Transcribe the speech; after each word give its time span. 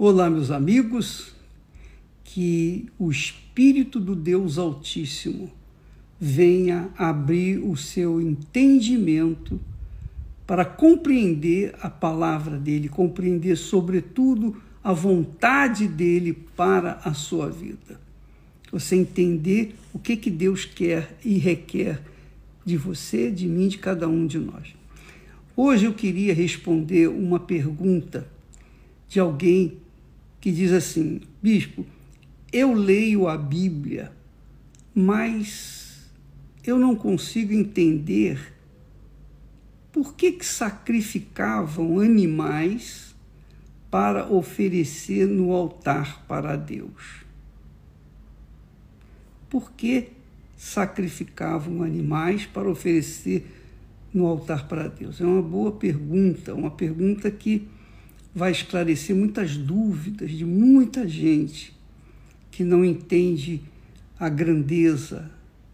Olá, 0.00 0.30
meus 0.30 0.52
amigos, 0.52 1.34
que 2.22 2.86
o 2.96 3.10
Espírito 3.10 3.98
do 3.98 4.14
Deus 4.14 4.56
Altíssimo 4.56 5.50
venha 6.20 6.88
abrir 6.96 7.58
o 7.58 7.76
seu 7.76 8.20
entendimento 8.20 9.58
para 10.46 10.64
compreender 10.64 11.74
a 11.82 11.90
palavra 11.90 12.56
dele, 12.56 12.88
compreender, 12.88 13.56
sobretudo, 13.56 14.62
a 14.84 14.92
vontade 14.92 15.88
dele 15.88 16.32
para 16.32 17.00
a 17.02 17.12
sua 17.12 17.50
vida. 17.50 18.00
Você 18.70 18.94
entender 18.94 19.74
o 19.92 19.98
que, 19.98 20.16
que 20.16 20.30
Deus 20.30 20.64
quer 20.64 21.18
e 21.24 21.38
requer 21.38 22.00
de 22.64 22.76
você, 22.76 23.32
de 23.32 23.48
mim, 23.48 23.66
de 23.66 23.78
cada 23.78 24.06
um 24.06 24.28
de 24.28 24.38
nós. 24.38 24.76
Hoje 25.56 25.86
eu 25.86 25.92
queria 25.92 26.32
responder 26.32 27.08
uma 27.08 27.40
pergunta 27.40 28.28
de 29.08 29.18
alguém 29.18 29.78
que 30.40 30.50
diz 30.50 30.72
assim: 30.72 31.20
Bispo, 31.42 31.84
eu 32.52 32.72
leio 32.72 33.28
a 33.28 33.36
Bíblia, 33.36 34.12
mas 34.94 36.10
eu 36.64 36.78
não 36.78 36.94
consigo 36.94 37.52
entender 37.52 38.54
por 39.92 40.14
que, 40.14 40.32
que 40.32 40.46
sacrificavam 40.46 41.98
animais 42.00 43.14
para 43.90 44.30
oferecer 44.30 45.26
no 45.26 45.52
altar 45.52 46.24
para 46.26 46.56
Deus. 46.56 47.24
Por 49.48 49.72
que 49.72 50.10
sacrificavam 50.56 51.82
animais 51.82 52.44
para 52.44 52.68
oferecer 52.68 53.46
no 54.12 54.26
altar 54.26 54.68
para 54.68 54.88
Deus? 54.88 55.20
É 55.20 55.24
uma 55.24 55.40
boa 55.42 55.72
pergunta, 55.72 56.54
uma 56.54 56.70
pergunta 56.70 57.30
que 57.30 57.66
vai 58.38 58.52
esclarecer 58.52 59.14
muitas 59.16 59.56
dúvidas 59.56 60.30
de 60.30 60.44
muita 60.44 61.08
gente 61.08 61.76
que 62.52 62.62
não 62.62 62.84
entende 62.84 63.60
a 64.18 64.28
grandeza 64.28 65.28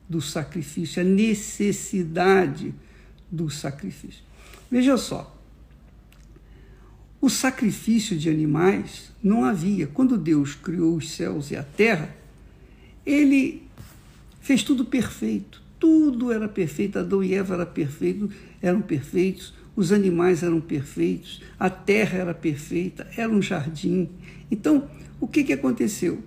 do 0.08 0.20
sacrifício, 0.20 1.02
a 1.02 1.04
necessidade 1.04 2.74
do 3.30 3.50
sacrifício. 3.50 4.22
Veja 4.70 4.96
só, 4.96 5.38
o 7.20 7.28
sacrifício 7.28 8.16
de 8.16 8.30
animais 8.30 9.12
não 9.22 9.44
havia. 9.44 9.86
Quando 9.86 10.16
Deus 10.16 10.54
criou 10.54 10.96
os 10.96 11.10
céus 11.10 11.50
e 11.50 11.56
a 11.56 11.62
terra, 11.62 12.16
ele 13.04 13.62
fez 14.40 14.62
tudo 14.62 14.86
perfeito. 14.86 15.62
Tudo 15.78 16.32
era 16.32 16.48
perfeito. 16.48 16.98
Adão 16.98 17.22
e 17.22 17.34
Eva 17.34 17.54
eram 17.54 17.66
perfeitos, 17.66 18.30
eram 18.62 18.80
perfeitos 18.80 19.52
os 19.76 19.92
animais 19.92 20.42
eram 20.42 20.60
perfeitos, 20.60 21.42
a 21.58 21.68
terra 21.68 22.18
era 22.18 22.34
perfeita, 22.34 23.06
era 23.16 23.30
um 23.30 23.42
jardim. 23.42 24.08
Então, 24.50 24.88
o 25.20 25.26
que, 25.26 25.44
que 25.44 25.52
aconteceu? 25.52 26.22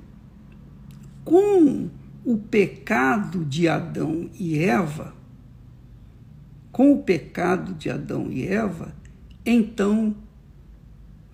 Com 1.23 1.89
o 2.25 2.37
pecado 2.37 3.45
de 3.45 3.67
Adão 3.67 4.29
e 4.37 4.57
Eva, 4.59 5.15
com 6.71 6.91
o 6.91 7.03
pecado 7.03 7.73
de 7.73 7.89
Adão 7.89 8.31
e 8.31 8.45
Eva, 8.45 8.93
então 9.45 10.15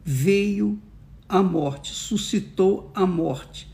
veio 0.06 0.80
a 1.28 1.42
morte, 1.42 1.92
suscitou 1.94 2.92
a 2.94 3.06
morte. 3.06 3.72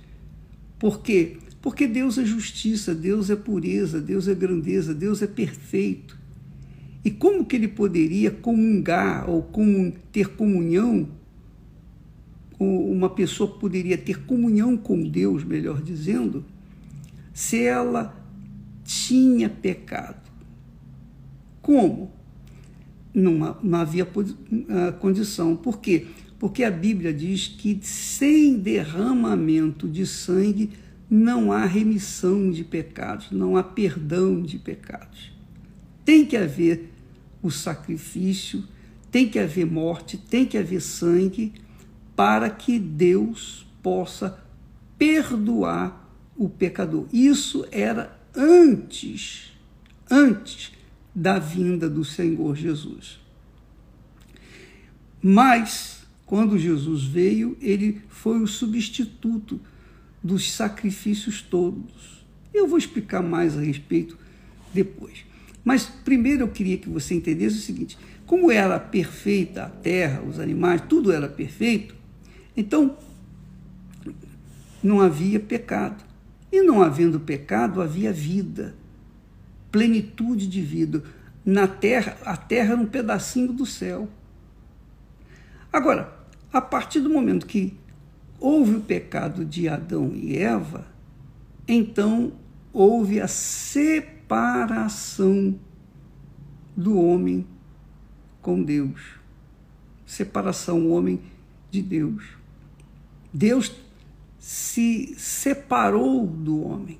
Por 0.77 1.01
quê? 1.01 1.37
Porque 1.61 1.87
Deus 1.87 2.17
é 2.17 2.25
justiça, 2.25 2.95
Deus 2.95 3.29
é 3.29 3.35
pureza, 3.35 3.99
Deus 3.99 4.27
é 4.27 4.33
grandeza, 4.33 4.93
Deus 4.93 5.21
é 5.21 5.27
perfeito. 5.27 6.18
E 7.03 7.09
como 7.09 7.45
que 7.45 7.55
ele 7.55 7.67
poderia 7.67 8.29
comungar 8.29 9.29
ou 9.29 9.49
ter 10.11 10.29
comunhão? 10.35 11.07
Uma 12.59 13.09
pessoa 13.09 13.49
poderia 13.49 13.97
ter 13.97 14.25
comunhão 14.25 14.75
com 14.75 15.01
Deus, 15.07 15.45
melhor 15.45 15.81
dizendo, 15.81 16.43
se 17.33 17.63
ela 17.63 18.13
tinha 18.83 19.49
pecado. 19.49 20.29
Como? 21.61 22.11
Não, 23.13 23.57
não 23.63 23.79
havia 23.79 24.05
ah, 24.05 24.91
condição. 24.91 25.55
Por 25.55 25.79
quê? 25.79 26.07
Porque 26.37 26.63
a 26.63 26.71
Bíblia 26.71 27.13
diz 27.13 27.47
que 27.47 27.79
sem 27.81 28.57
derramamento 28.57 29.87
de 29.87 30.05
sangue 30.05 30.71
não 31.09 31.51
há 31.51 31.65
remissão 31.65 32.51
de 32.51 32.63
pecados, 32.63 33.31
não 33.31 33.55
há 33.55 33.63
perdão 33.63 34.41
de 34.41 34.57
pecados. 34.57 35.38
Tem 36.09 36.25
que 36.25 36.35
haver 36.35 36.91
o 37.39 37.51
sacrifício, 37.51 38.63
tem 39.11 39.29
que 39.29 39.37
haver 39.37 39.67
morte, 39.67 40.17
tem 40.17 40.43
que 40.43 40.57
haver 40.57 40.81
sangue, 40.81 41.53
para 42.15 42.49
que 42.49 42.79
Deus 42.79 43.67
possa 43.83 44.43
perdoar 44.97 46.11
o 46.35 46.49
pecador. 46.49 47.05
Isso 47.13 47.63
era 47.71 48.19
antes, 48.35 49.51
antes 50.09 50.71
da 51.13 51.37
vinda 51.37 51.87
do 51.87 52.03
Senhor 52.03 52.55
Jesus. 52.55 53.19
Mas, 55.21 56.07
quando 56.25 56.57
Jesus 56.57 57.03
veio, 57.03 57.55
ele 57.61 58.01
foi 58.09 58.41
o 58.41 58.47
substituto 58.47 59.61
dos 60.23 60.51
sacrifícios 60.53 61.39
todos. 61.39 62.25
Eu 62.51 62.67
vou 62.67 62.79
explicar 62.79 63.21
mais 63.21 63.55
a 63.55 63.61
respeito 63.61 64.17
depois. 64.73 65.28
Mas 65.63 65.85
primeiro 65.85 66.43
eu 66.43 66.47
queria 66.47 66.77
que 66.77 66.89
você 66.89 67.13
entendesse 67.13 67.57
o 67.57 67.61
seguinte: 67.61 67.97
como 68.25 68.51
era 68.51 68.79
perfeita 68.79 69.63
a 69.63 69.69
terra, 69.69 70.21
os 70.21 70.39
animais, 70.39 70.83
tudo 70.87 71.11
era 71.11 71.27
perfeito, 71.27 71.95
então 72.55 72.97
não 74.83 75.01
havia 75.01 75.39
pecado. 75.39 76.03
E 76.51 76.61
não 76.63 76.81
havendo 76.81 77.19
pecado, 77.19 77.81
havia 77.81 78.11
vida, 78.11 78.75
plenitude 79.71 80.47
de 80.47 80.61
vida. 80.61 81.03
Na 81.45 81.67
terra, 81.67 82.17
a 82.25 82.35
terra 82.35 82.73
era 82.73 82.81
um 82.81 82.87
pedacinho 82.87 83.53
do 83.53 83.65
céu. 83.65 84.09
Agora, 85.71 86.11
a 86.51 86.59
partir 86.59 86.99
do 87.01 87.09
momento 87.09 87.45
que 87.45 87.77
houve 88.39 88.75
o 88.75 88.81
pecado 88.81 89.45
de 89.45 89.69
Adão 89.69 90.11
e 90.15 90.37
Eva, 90.37 90.87
então 91.67 92.33
houve 92.73 93.21
a 93.21 93.27
separação 93.27 94.18
separação 94.29 95.59
do 96.77 97.01
homem 97.01 97.47
com 98.43 98.61
Deus. 98.61 99.01
Separação, 100.05 100.91
homem 100.91 101.19
de 101.71 101.81
Deus. 101.81 102.23
Deus 103.33 103.73
se 104.37 105.15
separou 105.17 106.27
do 106.27 106.61
homem, 106.61 106.99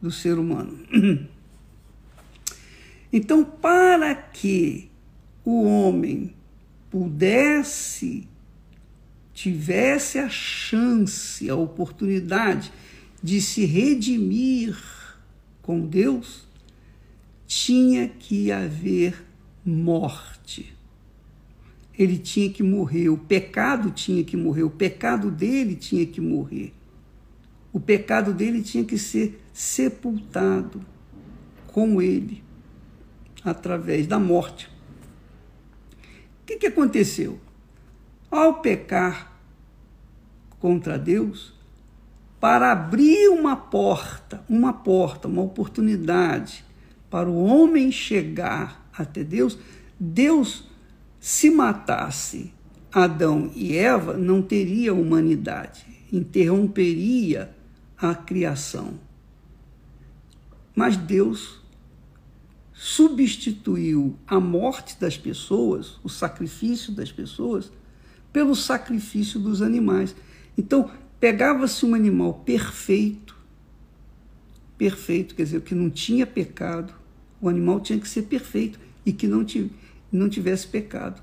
do 0.00 0.12
ser 0.12 0.38
humano. 0.38 0.78
Então, 3.12 3.44
para 3.44 4.14
que 4.14 4.88
o 5.44 5.64
homem 5.64 6.32
pudesse, 6.88 8.28
tivesse 9.34 10.16
a 10.16 10.28
chance, 10.28 11.50
a 11.50 11.56
oportunidade 11.56 12.72
de 13.20 13.40
se 13.40 13.64
redimir 13.64 14.78
com 15.60 15.80
Deus, 15.80 16.48
tinha 17.50 18.06
que 18.06 18.52
haver 18.52 19.26
morte. 19.66 20.72
Ele 21.98 22.16
tinha 22.16 22.48
que 22.48 22.62
morrer, 22.62 23.08
o 23.08 23.18
pecado 23.18 23.90
tinha 23.90 24.22
que 24.22 24.36
morrer, 24.36 24.62
o 24.62 24.70
pecado 24.70 25.32
dele 25.32 25.74
tinha 25.74 26.06
que 26.06 26.20
morrer. 26.20 26.72
O 27.72 27.80
pecado 27.80 28.32
dele 28.32 28.62
tinha 28.62 28.84
que 28.84 28.96
ser 28.96 29.44
sepultado 29.52 30.80
com 31.66 32.00
ele, 32.00 32.44
através 33.44 34.06
da 34.06 34.20
morte. 34.20 34.70
O 36.42 36.46
que, 36.46 36.56
que 36.56 36.68
aconteceu? 36.68 37.40
Ao 38.30 38.60
pecar 38.60 39.36
contra 40.60 40.96
Deus, 40.96 41.52
para 42.38 42.70
abrir 42.70 43.28
uma 43.28 43.56
porta, 43.56 44.44
uma 44.48 44.72
porta, 44.72 45.26
uma 45.26 45.42
oportunidade 45.42 46.69
para 47.10 47.28
o 47.28 47.44
homem 47.44 47.90
chegar 47.90 48.88
até 48.96 49.24
Deus, 49.24 49.58
Deus, 49.98 50.64
se 51.18 51.50
matasse 51.50 52.52
Adão 52.92 53.50
e 53.54 53.76
Eva, 53.76 54.16
não 54.16 54.40
teria 54.40 54.94
humanidade, 54.94 55.84
interromperia 56.12 57.54
a 57.98 58.14
criação. 58.14 58.94
Mas 60.74 60.96
Deus 60.96 61.60
substituiu 62.72 64.16
a 64.26 64.40
morte 64.40 64.98
das 64.98 65.18
pessoas, 65.18 65.98
o 66.02 66.08
sacrifício 66.08 66.92
das 66.92 67.12
pessoas, 67.12 67.70
pelo 68.32 68.56
sacrifício 68.56 69.38
dos 69.38 69.60
animais. 69.60 70.16
Então, 70.56 70.90
pegava-se 71.18 71.84
um 71.84 71.94
animal 71.94 72.34
perfeito, 72.34 73.36
perfeito, 74.78 75.34
quer 75.34 75.42
dizer, 75.42 75.60
que 75.60 75.74
não 75.74 75.90
tinha 75.90 76.26
pecado, 76.26 76.94
o 77.40 77.48
animal 77.48 77.80
tinha 77.80 77.98
que 77.98 78.08
ser 78.08 78.22
perfeito 78.22 78.78
e 79.04 79.12
que 79.12 79.26
não, 79.26 79.44
tivesse 80.28 80.66
pecado. 80.66 81.22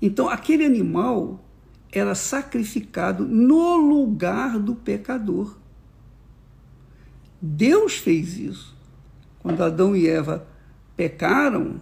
Então, 0.00 0.28
aquele 0.28 0.64
animal 0.64 1.44
era 1.92 2.14
sacrificado 2.14 3.26
no 3.26 3.76
lugar 3.76 4.58
do 4.58 4.74
pecador. 4.74 5.56
Deus 7.40 7.94
fez 7.94 8.38
isso. 8.38 8.76
Quando 9.38 9.62
Adão 9.62 9.94
e 9.94 10.08
Eva 10.08 10.46
pecaram, 10.96 11.80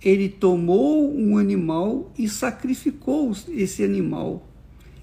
ele 0.00 0.28
tomou 0.28 1.14
um 1.14 1.36
animal 1.36 2.10
e 2.18 2.28
sacrificou 2.28 3.32
esse 3.48 3.84
animal. 3.84 4.46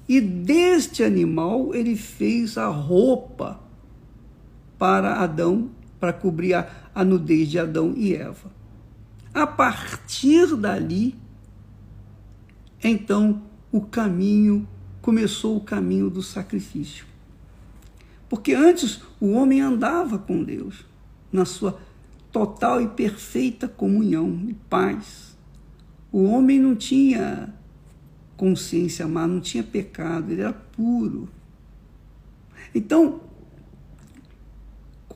E 0.08 0.20
deste 0.20 1.04
animal 1.04 1.74
ele 1.76 1.96
fez 1.96 2.58
a 2.58 2.68
roupa 2.68 3.60
para 4.78 5.22
Adão, 5.22 5.70
para 6.00 6.12
cobrir 6.12 6.56
a, 6.56 6.68
a 6.94 7.04
nudez 7.04 7.50
de 7.50 7.60
Adão 7.60 7.94
e 7.96 8.16
Eva. 8.16 8.52
A 9.34 9.46
partir 9.46 10.56
dali, 10.56 11.16
então 12.84 13.44
o 13.72 13.82
caminho 13.82 14.68
começou 15.02 15.58
o 15.58 15.62
caminho 15.62 16.10
do 16.10 16.22
sacrifício. 16.22 17.06
Porque 18.28 18.54
antes 18.54 19.02
o 19.20 19.32
homem 19.32 19.62
andava 19.62 20.20
com 20.20 20.44
Deus 20.44 20.86
na 21.32 21.46
sua 21.46 21.80
total 22.32 22.82
e 22.82 22.88
perfeita 22.88 23.68
comunhão 23.68 24.46
e 24.48 24.54
paz. 24.54 25.38
O 26.12 26.24
homem 26.24 26.60
não 26.60 26.76
tinha 26.76 27.54
consciência 28.38 29.08
má, 29.08 29.28
não 29.28 29.40
tinha 29.40 29.64
pecado, 29.64 30.32
ele 30.32 30.42
era 30.42 30.54
puro. 30.54 31.28
Então, 32.74 33.22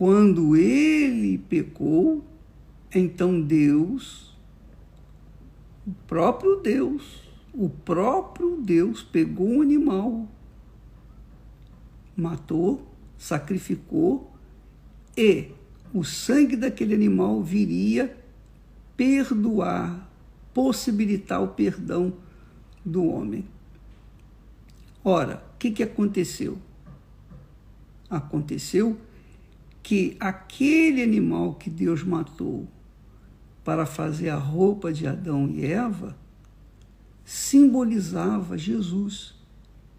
quando 0.04 0.58
ele 0.58 1.38
pecou, 1.38 2.26
então 2.94 3.42
Deus, 3.42 4.36
o 5.88 5.94
próprio 6.06 6.58
Deus, 6.58 7.24
o 7.54 7.70
próprio 7.70 8.58
Deus 8.58 9.02
pegou 9.02 9.48
um 9.48 9.62
animal, 9.62 10.28
matou, 12.18 12.86
sacrificou 13.18 14.30
e 15.16 15.52
o 15.94 16.04
sangue 16.04 16.58
daquele 16.58 16.94
animal 16.94 17.42
viria 17.42 18.14
perdoar, 18.98 20.12
possibilitar 20.54 21.42
o 21.42 21.48
perdão 21.48 22.12
do 22.84 23.06
homem. 23.06 23.46
Ora, 25.02 25.42
o 25.56 25.58
que, 25.58 25.72
que 25.72 25.82
aconteceu? 25.82 26.58
Aconteceu 28.10 29.00
que 29.84 30.16
aquele 30.18 31.04
animal 31.04 31.56
que 31.56 31.70
Deus 31.70 32.04
matou 32.04 32.68
para 33.66 33.86
fazer 33.86 34.30
a 34.30 34.38
roupa 34.38 34.94
de 34.94 35.06
Adão 35.06 35.50
e 35.50 35.66
Eva 35.66 36.18
simbolizava 37.26 38.58
Jesus, 38.58 39.36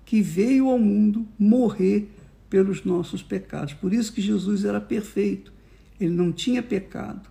que 0.05 0.23
veio 0.23 0.69
ao 0.69 0.79
mundo 0.79 1.29
morrer 1.39 2.11
pelos 2.49 2.85
nossos 2.85 3.23
pecados. 3.23 3.75
Por 3.75 3.93
isso 3.93 4.13
que 4.13 4.21
Jesus 4.23 4.65
era 4.65 4.81
perfeito. 4.81 5.53
Ele 6.01 6.15
não 6.15 6.33
tinha 6.33 6.63
pecado. 6.63 7.29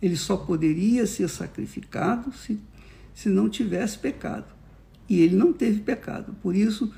Ele 0.00 0.16
só 0.16 0.36
poderia 0.36 1.06
ser 1.06 1.28
sacrificado 1.28 2.32
se, 2.32 2.58
se 3.14 3.28
não 3.28 3.48
tivesse 3.48 3.98
pecado. 3.98 4.46
E 5.08 5.20
ele 5.20 5.36
não 5.36 5.52
teve 5.52 5.80
pecado. 5.80 6.34
Por 6.42 6.54
isso, 6.54 6.92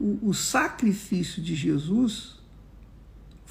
o, 0.00 0.18
o 0.22 0.34
sacrifício 0.34 1.42
de 1.42 1.54
Jesus 1.54 2.36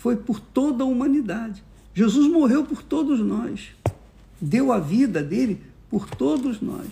foi 0.06 0.16
por 0.16 0.40
toda 0.40 0.84
a 0.84 0.86
humanidade. 0.86 1.64
Jesus 1.92 2.32
morreu 2.32 2.64
por 2.64 2.84
todos 2.84 3.20
nós. 3.22 3.72
Deu 4.40 4.72
a 4.72 4.80
vida 4.80 5.24
dele 5.24 5.60
por 5.90 6.08
todos 6.08 6.62
nós. 6.62 6.88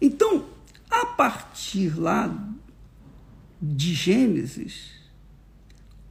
Então, 0.00 0.44
a 0.88 1.04
partir 1.06 1.98
lá 1.98 2.32
de 3.60 3.94
Gênesis, 3.94 4.92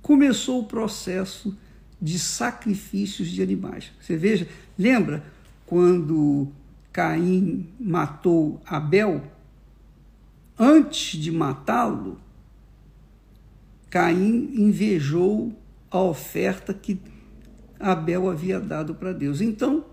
começou 0.02 0.60
o 0.60 0.66
processo 0.66 1.58
de 2.02 2.20
sacrifícios 2.20 3.30
de 3.30 3.42
animais. 3.42 3.94
Você 4.02 4.18
veja, 4.18 4.50
lembra 4.78 5.24
quando 5.66 6.50
Caim 6.92 7.70
matou 7.80 8.62
Abel? 8.66 9.24
Antes 10.60 11.18
de 11.18 11.32
matá-lo, 11.32 12.20
Caim 13.90 14.52
invejou 14.54 15.61
a 15.92 16.02
oferta 16.02 16.74
que 16.74 17.00
Abel 17.80 18.30
havia 18.30 18.60
dado 18.60 18.96
para 18.96 19.14
Deus. 19.14 19.42
Então, 19.42 19.86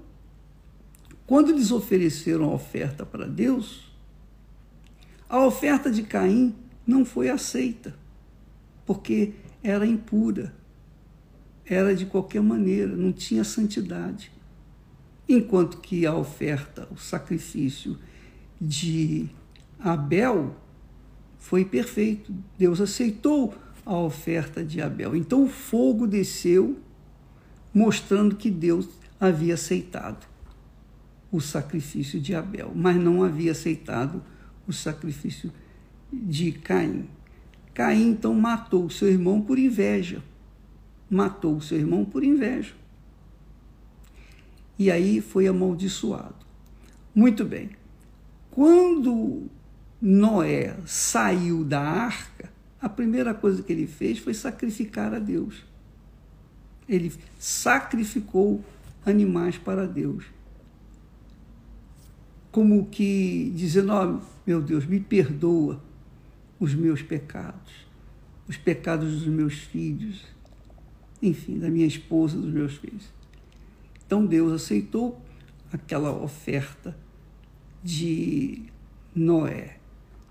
quando 1.27 1.51
eles 1.51 1.71
ofereceram 1.71 2.45
a 2.45 2.55
oferta 2.55 3.05
para 3.05 3.27
Deus, 3.27 3.93
a 5.29 5.45
oferta 5.45 5.91
de 5.91 6.05
Caim 6.05 6.55
não 6.87 7.05
foi 7.05 7.29
aceita, 7.29 7.95
porque 8.87 9.35
era 9.63 9.85
impura 9.85 10.57
era 11.69 11.95
de 11.95 12.07
qualquer 12.07 12.43
maneira, 12.43 12.97
não 12.97 13.13
tinha 13.13 13.45
santidade. 13.45 14.33
Enquanto 15.29 15.79
que 15.79 16.07
a 16.07 16.15
oferta, 16.15 16.89
o 16.91 16.97
sacrifício 16.97 17.99
de 18.59 19.29
Abel 19.79 20.57
foi 21.39 21.65
perfeito. 21.65 22.35
Deus 22.57 22.81
aceitou 22.81 23.55
a 23.89 23.99
oferta 23.99 24.65
de 24.65 24.81
Abel. 24.81 25.17
Então 25.17 25.45
o 25.45 25.49
fogo 25.49 26.07
desceu, 26.07 26.79
mostrando 27.75 28.37
que 28.37 28.51
Deus 28.51 28.89
havia 29.19 29.55
aceitado 29.55 30.27
o 31.33 31.41
sacrifício 31.41 32.21
de 32.21 32.35
Abel, 32.35 32.73
mas 32.75 32.97
não 32.97 33.25
havia 33.25 33.53
aceitado 33.53 34.23
o 34.67 34.73
sacrifício 34.73 35.53
de 36.13 36.53
Caim. 36.53 37.09
Caim 37.75 38.11
então 38.11 38.33
matou 38.35 38.89
seu 38.89 39.09
irmão 39.09 39.41
por 39.41 39.59
inveja 39.59 40.23
matou 41.11 41.57
o 41.57 41.61
seu 41.61 41.79
irmão 41.79 42.05
por 42.05 42.23
inveja. 42.23 42.75
E 44.79 44.91
aí 44.91 45.21
foi 45.21 45.47
amaldiçoado. 45.47 46.35
Muito 47.15 47.45
bem. 47.45 47.71
Quando 48.51 49.49
Noé 50.01 50.77
saiu 50.85 51.65
da 51.65 51.81
arca, 51.81 52.51
a 52.81 52.89
primeira 52.89 53.35
coisa 53.35 53.63
que 53.63 53.73
ele 53.73 53.87
fez 53.87 54.19
foi 54.19 54.35
sacrificar 54.35 55.13
a 55.13 55.19
Deus. 55.19 55.65
Ele 56.89 57.13
sacrificou 57.39 58.65
animais 59.05 59.59
para 59.59 59.87
Deus. 59.87 60.25
Como 62.51 62.87
que 62.87 63.53
dizendo: 63.55 63.93
oh, 63.93 64.21
meu 64.47 64.63
Deus, 64.63 64.87
me 64.87 65.01
perdoa 65.01 65.83
os 66.59 66.75
meus 66.75 67.03
pecados, 67.03 67.87
os 68.49 68.57
pecados 68.57 69.21
dos 69.21 69.27
meus 69.27 69.55
filhos, 69.55 70.25
enfim, 71.23 71.59
da 71.59 71.69
minha 71.69 71.87
esposa, 71.87 72.37
dos 72.37 72.53
meus 72.53 72.77
filhos. 72.77 73.09
Então 74.07 74.25
Deus 74.25 74.53
aceitou 74.53 75.21
aquela 75.73 76.11
oferta 76.11 76.97
de 77.83 78.65
Noé. 79.15 79.78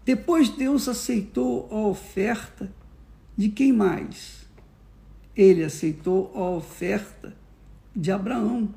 Depois 0.08 0.48
Deus 0.48 0.88
aceitou 0.88 1.68
a 1.70 1.76
oferta 1.86 2.72
de 3.36 3.50
quem 3.50 3.74
mais? 3.74 4.48
Ele 5.36 5.66
aceitou 5.66 6.32
a 6.34 6.50
oferta 6.52 7.36
de 7.94 8.10
Abraão. 8.10 8.74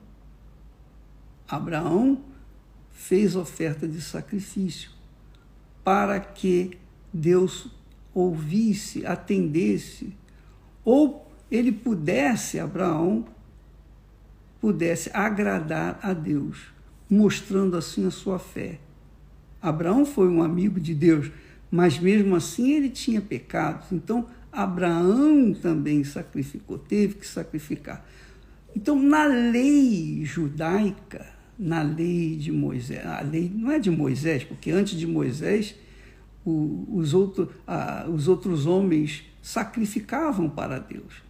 Abraão 1.46 2.20
fez 2.90 3.36
oferta 3.36 3.86
de 3.86 4.02
sacrifício 4.02 4.90
para 5.84 6.18
que 6.18 6.76
Deus 7.12 7.68
ouvisse, 8.12 9.06
atendesse, 9.06 10.12
ou 10.84 11.30
ele 11.48 11.70
pudesse, 11.70 12.58
Abraão, 12.58 13.24
pudesse 14.60 15.08
agradar 15.14 16.00
a 16.02 16.12
Deus, 16.12 16.72
mostrando 17.08 17.76
assim 17.76 18.04
a 18.04 18.10
sua 18.10 18.40
fé. 18.40 18.80
Abraão 19.60 20.04
foi 20.04 20.28
um 20.28 20.42
amigo 20.42 20.80
de 20.80 20.94
Deus, 20.94 21.30
mas 21.70 21.98
mesmo 21.98 22.34
assim 22.34 22.72
ele 22.72 22.88
tinha 22.88 23.20
pecados. 23.20 23.92
Então, 23.92 24.26
Abraão 24.50 25.54
também 25.54 26.02
sacrificou, 26.02 26.78
teve 26.78 27.14
que 27.14 27.26
sacrificar. 27.26 28.04
Então, 28.74 29.00
na 29.00 29.24
lei 29.24 30.24
judaica, 30.24 31.26
na 31.58 31.82
lei 31.82 32.36
de 32.36 32.50
Moisés, 32.50 33.04
a 33.04 33.20
lei 33.20 33.52
não 33.54 33.70
é 33.70 33.78
de 33.78 33.90
Moisés, 33.90 34.44
porque 34.44 34.70
antes 34.70 34.98
de 34.98 35.06
Moisés, 35.06 35.74
o, 36.44 36.86
os, 36.90 37.12
outro, 37.12 37.52
a, 37.66 38.08
os 38.08 38.28
outros 38.28 38.66
homens 38.66 39.24
sacrificavam 39.42 40.48
para 40.48 40.78
Deus. 40.78 41.22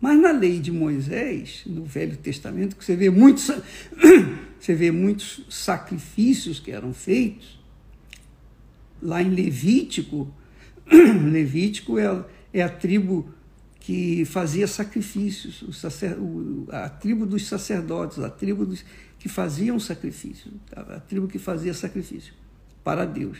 Mas 0.00 0.18
na 0.18 0.32
lei 0.32 0.58
de 0.58 0.72
Moisés, 0.72 1.62
no 1.66 1.84
Velho 1.84 2.16
Testamento, 2.16 2.74
que 2.74 2.84
você 2.84 2.96
vê 2.96 3.10
muitos, 3.10 3.50
você 4.58 4.74
vê 4.74 4.90
muitos 4.90 5.44
sacrifícios 5.50 6.58
que 6.58 6.70
eram 6.70 6.92
feitos, 6.94 7.59
lá 9.02 9.22
em 9.22 9.30
Levítico, 9.30 10.32
Levítico 11.30 11.98
é, 11.98 12.24
é 12.52 12.62
a 12.62 12.68
tribo 12.68 13.32
que 13.80 14.24
fazia 14.24 14.66
sacrifícios, 14.66 15.62
o 15.62 15.72
sacer, 15.72 16.16
o, 16.18 16.66
a 16.70 16.88
tribo 16.88 17.24
dos 17.24 17.46
sacerdotes, 17.46 18.18
a 18.18 18.28
tribo 18.28 18.66
dos, 18.66 18.84
que 19.18 19.28
faziam 19.28 19.78
sacrifício, 19.80 20.52
a 20.74 21.00
tribo 21.00 21.26
que 21.26 21.38
fazia 21.38 21.72
sacrifício 21.72 22.34
para 22.84 23.04
Deus. 23.04 23.38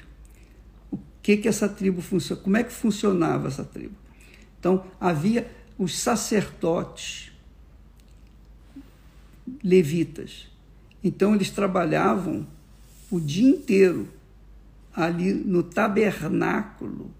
que, 1.22 1.36
que 1.36 1.48
essa 1.48 1.68
tribo 1.68 2.00
funciona, 2.00 2.40
como 2.40 2.56
é 2.56 2.64
que 2.64 2.72
funcionava 2.72 3.48
essa 3.48 3.64
tribo. 3.64 3.94
Então, 4.58 4.84
havia 4.98 5.50
os 5.78 5.98
sacerdotes 5.98 7.32
levitas. 9.62 10.48
Então, 11.02 11.34
eles 11.34 11.50
trabalhavam 11.50 12.46
o 13.10 13.18
dia 13.18 13.48
inteiro 13.48 14.08
ali 14.94 15.32
no 15.32 15.62
tabernáculo 15.62 17.10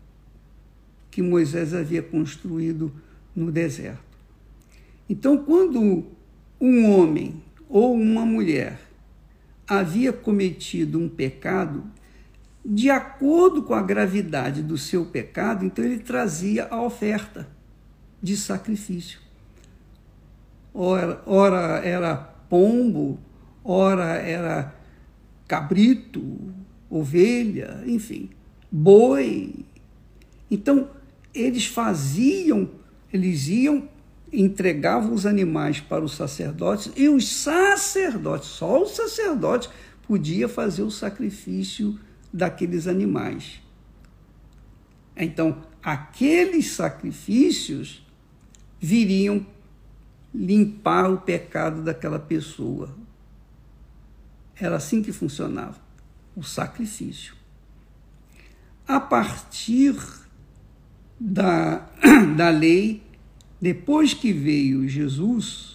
que 1.11 1.23
Moisés 1.23 1.75
havia 1.75 2.03
construído 2.03 2.93
no 3.35 3.51
deserto. 3.51 4.11
Então, 5.09 5.39
quando 5.39 6.07
um 6.61 6.91
homem 6.91 7.43
ou 7.69 7.95
uma 7.95 8.25
mulher 8.25 8.79
havia 9.67 10.13
cometido 10.13 10.99
um 10.99 11.09
pecado, 11.09 11.85
de 12.65 12.91
acordo 12.91 13.63
com 13.63 13.75
a 13.75 13.83
gravidade 13.83 14.63
do 14.63 14.77
seu 14.77 15.05
pecado, 15.07 15.65
então 15.65 15.85
ele 15.85 15.99
trazia 15.99 16.67
a 16.71 16.83
oferta 16.83 17.49
de 18.23 18.37
sacrifício. 18.37 19.19
Ora, 20.75 21.23
ora 21.27 21.85
era 21.85 22.17
pombo, 22.17 23.19
ora 23.65 24.15
era 24.17 24.75
cabrito, 25.49 26.53
ovelha, 26.91 27.83
enfim, 27.87 28.29
boi. 28.71 29.65
Então, 30.51 30.91
eles 31.33 31.67
faziam, 31.67 32.69
eles 33.13 33.47
iam, 33.47 33.89
entregavam 34.33 35.15
os 35.15 35.25
animais 35.25 35.81
para 35.81 36.05
os 36.05 36.15
sacerdotes, 36.15 36.93
e 36.97 37.09
os 37.09 37.29
sacerdotes, 37.29 38.49
só 38.49 38.83
o 38.83 38.87
sacerdote, 38.87 39.71
podia 40.03 40.49
fazer 40.49 40.83
o 40.83 40.91
sacrifício 40.91 41.99
daqueles 42.33 42.89
animais. 42.89 43.63
Então, 45.17 45.63
aqueles 45.83 46.73
sacrifícios 46.73 48.05
viriam 48.81 49.47
limpar 50.35 51.11
o 51.11 51.19
pecado 51.19 51.83
daquela 51.83 52.19
pessoa. 52.19 52.97
Era 54.57 54.77
assim 54.77 55.03
que 55.03 55.13
funcionava 55.13 55.90
o 56.37 56.43
sacrifício. 56.43 57.35
A 58.87 58.99
partir 58.99 59.95
da, 61.19 61.89
da 62.37 62.51
lei, 62.51 63.03
depois 63.61 64.15
que 64.15 64.33
veio 64.33 64.89
Jesus, 64.89 65.71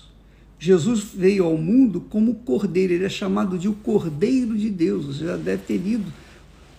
Jesus 0.58 1.12
veio 1.14 1.46
ao 1.46 1.58
mundo 1.58 2.02
como 2.02 2.36
cordeiro, 2.36 2.94
ele 2.94 3.06
é 3.06 3.10
chamado 3.10 3.58
de 3.58 3.68
o 3.68 3.74
Cordeiro 3.74 4.58
de 4.58 4.70
Deus. 4.70 5.06
Você 5.06 5.26
já 5.26 5.38
deve 5.38 5.64
ter 5.64 5.78
lido 5.78 6.12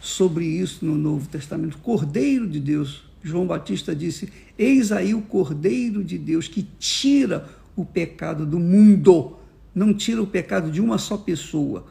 sobre 0.00 0.44
isso 0.44 0.84
no 0.84 0.96
Novo 0.96 1.28
Testamento. 1.28 1.78
Cordeiro 1.78 2.48
de 2.48 2.58
Deus. 2.58 3.04
João 3.22 3.46
Batista 3.46 3.94
disse: 3.94 4.32
Eis 4.58 4.90
aí 4.92 5.14
o 5.14 5.22
Cordeiro 5.22 6.02
de 6.02 6.18
Deus 6.18 6.48
que 6.48 6.66
tira 6.78 7.48
o 7.76 7.84
pecado 7.84 8.46
do 8.46 8.58
mundo, 8.58 9.36
não 9.74 9.92
tira 9.92 10.22
o 10.22 10.26
pecado 10.26 10.70
de 10.70 10.80
uma 10.80 10.96
só 10.96 11.16
pessoa. 11.16 11.86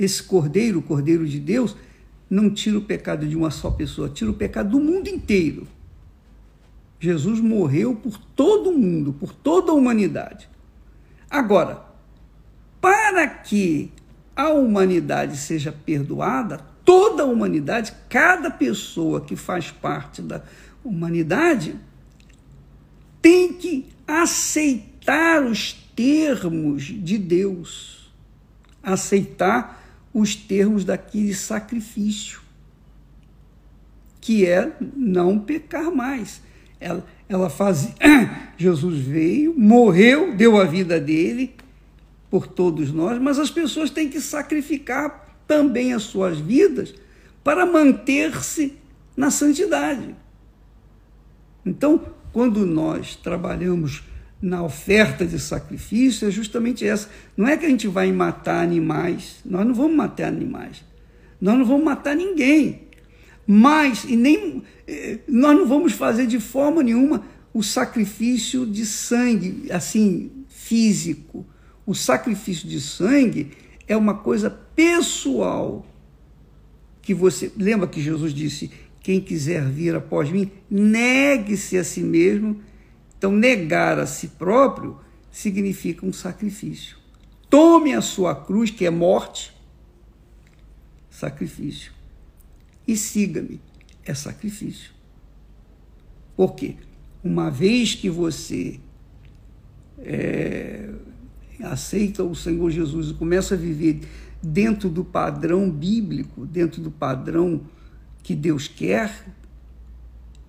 Esse 0.00 0.22
Cordeiro, 0.22 0.78
o 0.78 0.82
Cordeiro 0.82 1.28
de 1.28 1.38
Deus, 1.38 1.76
não 2.30 2.48
tira 2.48 2.78
o 2.78 2.82
pecado 2.82 3.28
de 3.28 3.36
uma 3.36 3.50
só 3.50 3.70
pessoa, 3.70 4.08
tira 4.08 4.30
o 4.30 4.34
pecado 4.34 4.70
do 4.70 4.80
mundo 4.80 5.08
inteiro. 5.08 5.68
Jesus 6.98 7.38
morreu 7.38 7.94
por 7.94 8.16
todo 8.16 8.70
o 8.70 8.78
mundo, 8.78 9.12
por 9.12 9.34
toda 9.34 9.72
a 9.72 9.74
humanidade. 9.74 10.48
Agora, 11.28 11.84
para 12.80 13.28
que 13.28 13.92
a 14.34 14.48
humanidade 14.48 15.36
seja 15.36 15.70
perdoada, 15.70 16.64
toda 16.82 17.24
a 17.24 17.26
humanidade, 17.26 17.92
cada 18.08 18.50
pessoa 18.50 19.20
que 19.20 19.36
faz 19.36 19.70
parte 19.70 20.22
da 20.22 20.42
humanidade, 20.82 21.76
tem 23.20 23.52
que 23.52 23.86
aceitar 24.08 25.44
os 25.44 25.74
termos 25.94 26.84
de 26.84 27.18
Deus, 27.18 28.10
aceitar 28.82 29.79
os 30.12 30.34
termos 30.34 30.84
daquele 30.84 31.34
sacrifício, 31.34 32.40
que 34.20 34.46
é 34.46 34.72
não 34.96 35.38
pecar 35.38 35.90
mais. 35.90 36.42
Ela, 36.78 37.06
ela 37.28 37.48
fazia. 37.48 37.94
Jesus 38.56 38.98
veio, 39.00 39.54
morreu, 39.58 40.36
deu 40.36 40.60
a 40.60 40.64
vida 40.64 41.00
dele 41.00 41.54
por 42.30 42.46
todos 42.46 42.92
nós, 42.92 43.20
mas 43.20 43.38
as 43.38 43.50
pessoas 43.50 43.90
têm 43.90 44.08
que 44.08 44.20
sacrificar 44.20 45.36
também 45.46 45.92
as 45.92 46.04
suas 46.04 46.38
vidas 46.38 46.94
para 47.42 47.66
manter-se 47.66 48.76
na 49.16 49.30
santidade. 49.30 50.14
Então, 51.64 52.00
quando 52.32 52.64
nós 52.64 53.16
trabalhamos 53.16 54.02
na 54.40 54.62
oferta 54.62 55.26
de 55.26 55.38
sacrifício 55.38 56.26
é 56.26 56.30
justamente 56.30 56.86
essa. 56.86 57.08
Não 57.36 57.46
é 57.46 57.56
que 57.56 57.66
a 57.66 57.68
gente 57.68 57.86
vai 57.86 58.10
matar 58.10 58.62
animais, 58.62 59.36
nós 59.44 59.66
não 59.66 59.74
vamos 59.74 59.96
matar 59.96 60.28
animais, 60.28 60.82
nós 61.40 61.58
não 61.58 61.64
vamos 61.64 61.84
matar 61.84 62.16
ninguém, 62.16 62.82
mas 63.46 64.04
e 64.04 64.16
nem 64.16 64.62
eh, 64.86 65.18
nós 65.28 65.56
não 65.56 65.66
vamos 65.66 65.92
fazer 65.92 66.26
de 66.26 66.40
forma 66.40 66.82
nenhuma 66.82 67.24
o 67.52 67.62
sacrifício 67.62 68.64
de 68.64 68.86
sangue, 68.86 69.70
assim, 69.70 70.30
físico. 70.48 71.44
O 71.84 71.94
sacrifício 71.94 72.68
de 72.68 72.80
sangue 72.80 73.50
é 73.88 73.96
uma 73.96 74.14
coisa 74.14 74.48
pessoal 74.48 75.84
que 77.02 77.12
você 77.12 77.50
lembra 77.56 77.88
que 77.88 78.00
Jesus 78.00 78.32
disse: 78.32 78.70
quem 79.02 79.20
quiser 79.20 79.64
vir 79.66 79.94
após 79.94 80.30
mim, 80.30 80.50
negue-se 80.70 81.76
a 81.76 81.84
si 81.84 82.00
mesmo 82.00 82.60
então, 83.20 83.32
negar 83.32 83.98
a 83.98 84.06
si 84.06 84.28
próprio 84.28 84.98
significa 85.30 86.06
um 86.06 86.12
sacrifício. 86.12 86.96
Tome 87.50 87.92
a 87.92 88.00
sua 88.00 88.34
cruz, 88.34 88.70
que 88.70 88.86
é 88.86 88.88
morte, 88.88 89.54
sacrifício. 91.10 91.92
E 92.88 92.96
siga-me, 92.96 93.60
é 94.06 94.14
sacrifício. 94.14 94.92
Por 96.34 96.54
quê? 96.54 96.76
Uma 97.22 97.50
vez 97.50 97.94
que 97.94 98.08
você 98.08 98.80
é, 99.98 100.88
aceita 101.62 102.24
o 102.24 102.34
Senhor 102.34 102.70
Jesus 102.70 103.10
e 103.10 103.14
começa 103.14 103.52
a 103.54 103.58
viver 103.58 104.00
dentro 104.42 104.88
do 104.88 105.04
padrão 105.04 105.70
bíblico, 105.70 106.46
dentro 106.46 106.80
do 106.80 106.90
padrão 106.90 107.66
que 108.22 108.34
Deus 108.34 108.66
quer, 108.66 109.26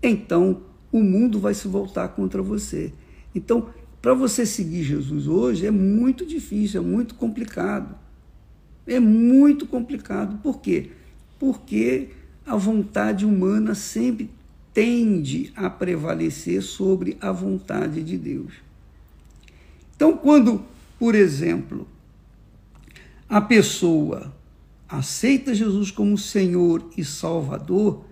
então 0.02 0.71
o 0.92 1.02
mundo 1.02 1.40
vai 1.40 1.54
se 1.54 1.68
voltar 1.68 2.10
contra 2.10 2.42
você. 2.42 2.94
Então, 3.34 3.70
para 4.02 4.14
você 4.14 4.46
seguir 4.46 4.84
Jesus 4.84 5.28
hoje 5.28 5.66
é 5.66 5.72
muito 5.72 6.26
difícil, 6.26 6.82
é 6.82 6.84
muito 6.84 7.16
complicado. 7.16 7.96
É 8.88 9.00
muito 9.00 9.68
complicado. 9.68 10.40
Por 10.42 10.60
quê? 10.60 10.90
Porque 11.40 12.10
a 12.46 12.56
vontade 12.56 13.26
humana 13.26 13.76
sempre 13.76 14.30
tende 14.74 15.52
a 15.56 15.70
prevalecer 15.70 16.62
sobre 16.62 17.18
a 17.22 17.32
vontade 17.32 18.02
de 18.04 18.18
Deus. 18.18 18.54
Então, 19.96 20.18
quando, 20.18 20.64
por 20.98 21.14
exemplo, 21.14 21.88
a 23.30 23.40
pessoa 23.40 24.34
aceita 24.90 25.54
Jesus 25.54 25.92
como 25.92 26.18
Senhor 26.18 26.90
e 26.98 27.06
Salvador, 27.06 28.04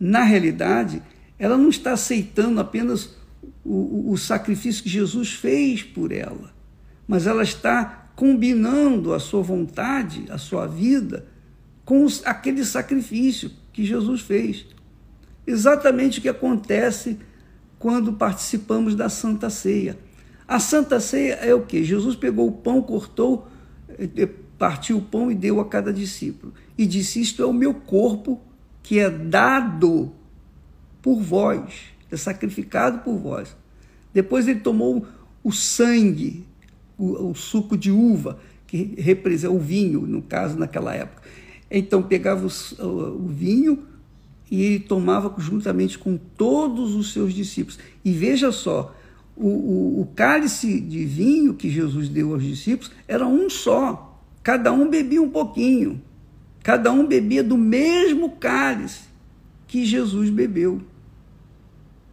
na 0.00 0.22
realidade, 0.22 1.02
ela 1.38 1.56
não 1.56 1.68
está 1.68 1.92
aceitando 1.92 2.60
apenas 2.60 3.14
o, 3.64 4.12
o 4.12 4.16
sacrifício 4.16 4.82
que 4.82 4.88
Jesus 4.88 5.32
fez 5.32 5.82
por 5.82 6.12
ela, 6.12 6.52
mas 7.06 7.26
ela 7.26 7.42
está 7.42 8.10
combinando 8.14 9.12
a 9.12 9.18
sua 9.18 9.42
vontade, 9.42 10.26
a 10.30 10.38
sua 10.38 10.66
vida, 10.66 11.26
com 11.84 12.06
aquele 12.24 12.64
sacrifício 12.64 13.50
que 13.72 13.84
Jesus 13.84 14.20
fez. 14.20 14.66
Exatamente 15.46 16.18
o 16.18 16.22
que 16.22 16.28
acontece 16.28 17.18
quando 17.78 18.14
participamos 18.14 18.94
da 18.94 19.08
Santa 19.08 19.50
Ceia. 19.50 19.98
A 20.46 20.58
Santa 20.58 21.00
Ceia 21.00 21.34
é 21.34 21.54
o 21.54 21.62
que? 21.62 21.84
Jesus 21.84 22.16
pegou 22.16 22.48
o 22.48 22.52
pão, 22.52 22.80
cortou, 22.80 23.48
eh, 23.98 24.08
eh, 24.16 24.28
partiu 24.58 24.98
o 24.98 25.02
pão 25.02 25.30
e 25.30 25.34
deu 25.34 25.60
a 25.60 25.66
cada 25.66 25.92
discípulo. 25.92 26.54
E 26.78 26.86
disse: 26.86 27.20
Isto 27.20 27.42
é 27.42 27.46
o 27.46 27.52
meu 27.52 27.74
corpo 27.74 28.40
que 28.82 28.98
é 28.98 29.10
dado 29.10 30.12
por 31.04 31.20
vós, 31.20 31.82
é 32.10 32.16
sacrificado 32.16 33.00
por 33.00 33.18
vós. 33.18 33.54
Depois 34.14 34.48
ele 34.48 34.60
tomou 34.60 35.06
o 35.42 35.52
sangue, 35.52 36.46
o, 36.96 37.28
o 37.28 37.34
suco 37.34 37.76
de 37.76 37.90
uva, 37.90 38.40
que 38.66 38.94
representa 38.96 39.52
o 39.52 39.58
vinho, 39.58 40.06
no 40.06 40.22
caso, 40.22 40.58
naquela 40.58 40.94
época. 40.94 41.22
Então 41.70 42.02
pegava 42.02 42.46
o, 42.46 42.82
o, 42.86 43.28
vinho 43.28 43.84
e 44.50 44.62
ele 44.62 44.78
tomava 44.80 45.34
juntamente 45.36 45.98
com 45.98 46.16
todos 46.16 46.94
os 46.94 47.12
seus 47.12 47.34
discípulos. 47.34 47.78
E 48.02 48.10
veja 48.10 48.50
só, 48.50 48.96
o, 49.36 49.46
o, 49.46 50.00
o, 50.00 50.06
cálice 50.16 50.80
de 50.80 51.04
vinho 51.04 51.52
que 51.52 51.68
Jesus 51.68 52.08
deu 52.08 52.32
aos 52.32 52.42
discípulos 52.42 52.90
era 53.06 53.26
um 53.26 53.50
só. 53.50 54.18
Cada 54.42 54.72
um 54.72 54.88
bebia 54.88 55.20
um 55.20 55.28
pouquinho. 55.28 56.00
Cada 56.62 56.90
um 56.90 57.06
bebia 57.06 57.44
do 57.44 57.58
mesmo 57.58 58.30
cálice. 58.36 59.02
que 59.66 59.84
Jesus 59.84 60.30
bebeu. 60.30 60.80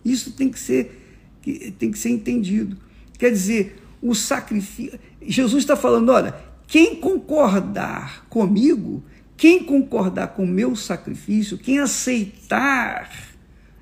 Isso 0.04 0.32
tem 0.32 0.50
que 0.50 0.60
ser, 0.60 1.40
tem 1.78 1.92
que 1.92 1.98
ser 1.98 2.10
entendido. 2.10 2.78
Quer 3.18 3.32
dizer, 3.32 3.82
o 4.02 4.16
sacrifício. 4.16 5.00
Jesus 5.22 5.64
está 5.64 5.76
falando: 5.76 6.10
olha, 6.10 6.36
quem 6.68 6.96
concordar 6.96 8.26
comigo, 8.30 9.04
quem 9.38 9.64
concordar 9.64 10.30
com 10.30 10.44
o 10.44 10.48
meu 10.48 10.76
sacrifício, 10.76 11.58
quem 11.58 11.80
aceitar 11.80 13.12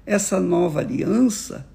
essa 0.06 0.40
nova 0.40 0.80
aliança, 0.80 1.68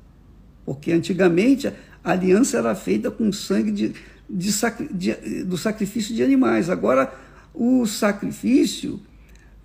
porque 0.65 0.93
antigamente 0.93 1.69
a 1.69 2.11
aliança 2.11 2.59
era 2.59 2.75
feita 2.75 3.11
com 3.11 3.33
sangue 3.33 3.71
de, 3.71 3.95
de, 4.29 4.51
de, 4.91 5.45
do 5.45 5.57
sacrifício 5.57 6.15
de 6.15 6.23
animais. 6.23 6.69
Agora, 6.69 7.15
o 7.55 7.87
sacrifício 7.87 9.01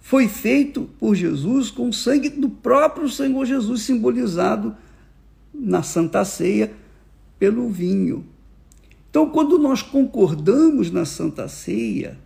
foi 0.09 0.27
feito 0.27 0.89
por 0.99 1.13
Jesus 1.13 1.69
com 1.69 1.89
o 1.89 1.93
sangue 1.93 2.29
do 2.29 2.49
próprio 2.49 3.07
Senhor 3.07 3.45
Jesus, 3.45 3.83
simbolizado 3.83 4.75
na 5.53 5.83
Santa 5.83 6.25
Ceia 6.25 6.73
pelo 7.37 7.69
vinho. 7.69 8.25
Então, 9.07 9.29
quando 9.29 9.59
nós 9.59 9.83
concordamos 9.83 10.89
na 10.89 11.05
Santa 11.05 11.47
Ceia, 11.47 12.17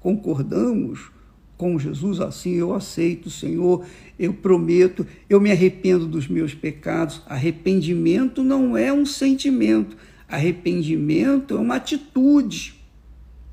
concordamos 0.00 1.10
com 1.58 1.78
Jesus 1.78 2.22
assim, 2.22 2.54
eu 2.54 2.72
aceito, 2.72 3.28
Senhor, 3.28 3.84
eu 4.18 4.32
prometo, 4.32 5.06
eu 5.28 5.38
me 5.42 5.50
arrependo 5.50 6.06
dos 6.06 6.26
meus 6.26 6.54
pecados. 6.54 7.20
Arrependimento 7.26 8.42
não 8.42 8.78
é 8.78 8.90
um 8.90 9.04
sentimento, 9.04 9.94
arrependimento 10.26 11.54
é 11.54 11.60
uma 11.60 11.76
atitude 11.76 12.76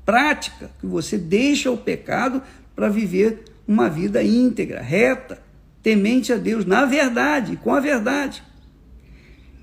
prática 0.06 0.70
que 0.80 0.86
você 0.86 1.18
deixa 1.18 1.70
o 1.70 1.76
pecado 1.76 2.40
para 2.76 2.90
viver 2.90 3.44
uma 3.66 3.88
vida 3.88 4.22
íntegra, 4.22 4.80
reta, 4.82 5.42
temente 5.82 6.32
a 6.32 6.36
Deus, 6.36 6.66
na 6.66 6.84
verdade, 6.84 7.56
com 7.56 7.72
a 7.74 7.80
verdade. 7.80 8.42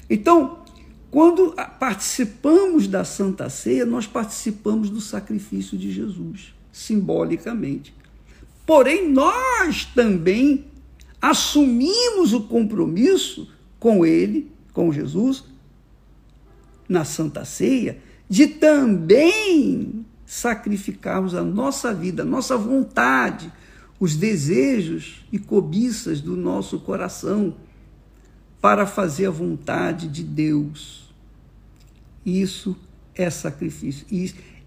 Então, 0.09 0.63
quando 1.11 1.53
participamos 1.79 2.87
da 2.87 3.05
Santa 3.05 3.49
Ceia, 3.49 3.85
nós 3.85 4.07
participamos 4.07 4.89
do 4.89 4.99
sacrifício 4.99 5.77
de 5.77 5.91
Jesus, 5.91 6.53
simbolicamente. 6.71 7.93
Porém, 8.65 9.09
nós 9.09 9.85
também 9.85 10.65
assumimos 11.21 12.33
o 12.33 12.41
compromisso 12.41 13.49
com 13.79 14.05
Ele, 14.05 14.51
com 14.73 14.91
Jesus, 14.91 15.43
na 16.89 17.05
Santa 17.05 17.45
Ceia, 17.45 17.99
de 18.27 18.47
também 18.47 20.02
sacrificarmos 20.33 21.35
a 21.35 21.43
nossa 21.43 21.93
vida, 21.93 22.23
a 22.23 22.25
nossa 22.25 22.57
vontade, 22.57 23.53
os 23.99 24.15
desejos 24.15 25.23
e 25.31 25.37
cobiças 25.37 26.19
do 26.19 26.35
nosso 26.35 26.79
coração 26.79 27.55
para 28.59 28.87
fazer 28.87 29.27
a 29.27 29.31
vontade 29.31 30.07
de 30.07 30.23
Deus. 30.23 31.13
Isso 32.25 32.75
é 33.13 33.29
sacrifício. 33.29 34.07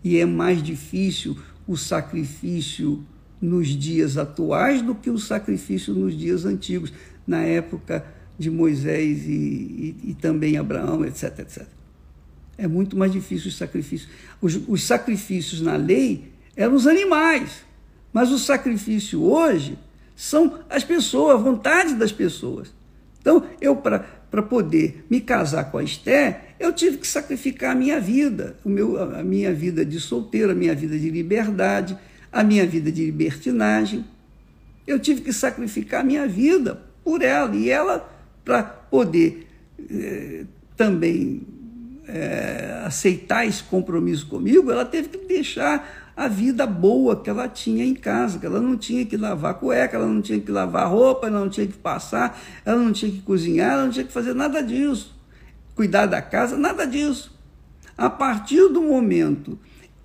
E 0.04 0.16
é 0.16 0.24
mais 0.24 0.62
difícil 0.62 1.36
o 1.66 1.76
sacrifício 1.76 3.04
nos 3.42 3.66
dias 3.66 4.16
atuais 4.16 4.80
do 4.80 4.94
que 4.94 5.10
o 5.10 5.18
sacrifício 5.18 5.92
nos 5.92 6.16
dias 6.16 6.44
antigos, 6.44 6.92
na 7.26 7.42
época 7.42 8.06
de 8.38 8.52
Moisés 8.52 9.26
e, 9.26 9.32
e, 9.32 10.10
e 10.10 10.14
também 10.14 10.56
Abraão, 10.56 11.04
etc, 11.04 11.40
etc. 11.40 11.75
É 12.58 12.66
muito 12.66 12.96
mais 12.96 13.12
difícil 13.12 13.48
o 13.48 13.52
sacrifício. 13.52 14.08
Os, 14.40 14.58
os 14.66 14.82
sacrifícios 14.84 15.60
na 15.60 15.76
lei 15.76 16.32
eram 16.56 16.74
os 16.74 16.86
animais, 16.86 17.64
mas 18.12 18.30
o 18.30 18.38
sacrifício 18.38 19.22
hoje 19.22 19.78
são 20.14 20.60
as 20.70 20.82
pessoas, 20.82 21.34
a 21.34 21.42
vontade 21.42 21.94
das 21.94 22.12
pessoas. 22.12 22.74
Então, 23.20 23.44
eu, 23.60 23.76
para 23.76 24.16
para 24.30 24.42
poder 24.42 25.04
me 25.08 25.20
casar 25.20 25.70
com 25.70 25.78
a 25.78 25.82
Esté, 25.82 26.54
eu 26.58 26.72
tive 26.72 26.98
que 26.98 27.06
sacrificar 27.06 27.72
a 27.72 27.74
minha 27.74 28.00
vida, 28.00 28.56
o 28.64 28.68
meu, 28.68 29.00
a 29.00 29.22
minha 29.22 29.52
vida 29.52 29.84
de 29.84 30.00
solteiro, 30.00 30.52
a 30.52 30.54
minha 30.54 30.74
vida 30.74 30.98
de 30.98 31.10
liberdade, 31.10 31.96
a 32.32 32.42
minha 32.42 32.66
vida 32.66 32.90
de 32.90 33.06
libertinagem. 33.06 34.04
Eu 34.86 34.98
tive 34.98 35.20
que 35.20 35.32
sacrificar 35.32 36.00
a 36.00 36.04
minha 36.04 36.26
vida 36.26 36.82
por 37.02 37.22
ela. 37.22 37.54
E 37.56 37.70
ela, 37.70 38.12
para 38.44 38.62
poder 38.62 39.46
eh, 39.90 40.44
também 40.76 41.40
eh, 42.08 42.82
aceitar 42.84 43.46
esse 43.46 43.62
compromisso 43.62 44.26
comigo, 44.26 44.70
ela 44.70 44.84
teve 44.84 45.08
que 45.08 45.18
deixar 45.26 46.06
a 46.16 46.28
vida 46.28 46.66
boa 46.66 47.20
que 47.20 47.28
ela 47.28 47.46
tinha 47.48 47.84
em 47.84 47.94
casa, 47.94 48.38
que 48.38 48.46
ela 48.46 48.60
não 48.60 48.76
tinha 48.76 49.04
que 49.04 49.16
lavar 49.16 49.54
cueca, 49.54 49.96
ela 49.96 50.06
não 50.06 50.22
tinha 50.22 50.40
que 50.40 50.50
lavar 50.50 50.90
roupa, 50.90 51.26
ela 51.26 51.40
não 51.40 51.50
tinha 51.50 51.66
que 51.66 51.76
passar, 51.76 52.40
ela 52.64 52.80
não 52.80 52.92
tinha 52.92 53.12
que 53.12 53.20
cozinhar, 53.20 53.72
ela 53.72 53.84
não 53.84 53.90
tinha 53.90 54.04
que 54.04 54.12
fazer 54.12 54.34
nada 54.34 54.62
disso. 54.62 55.14
Cuidar 55.74 56.06
da 56.06 56.22
casa, 56.22 56.56
nada 56.56 56.86
disso. 56.86 57.36
A 57.98 58.08
partir 58.08 58.68
do 58.68 58.80
momento 58.80 59.58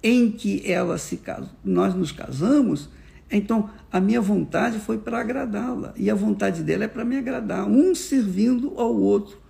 em 0.04 0.30
que 0.30 0.70
ela 0.70 0.98
se 0.98 1.18
casou, 1.18 1.50
nós 1.64 1.94
nos 1.94 2.12
casamos, 2.12 2.90
então 3.30 3.70
a 3.90 4.02
minha 4.02 4.20
vontade 4.20 4.80
foi 4.80 4.98
para 4.98 5.20
agradá-la 5.20 5.94
e 5.96 6.10
a 6.10 6.16
vontade 6.16 6.64
dela 6.64 6.84
é 6.84 6.88
para 6.88 7.06
me 7.06 7.18
agradar, 7.18 7.66
um 7.66 7.96
servindo 7.96 8.74
ao 8.78 8.94
outro. 8.94 9.41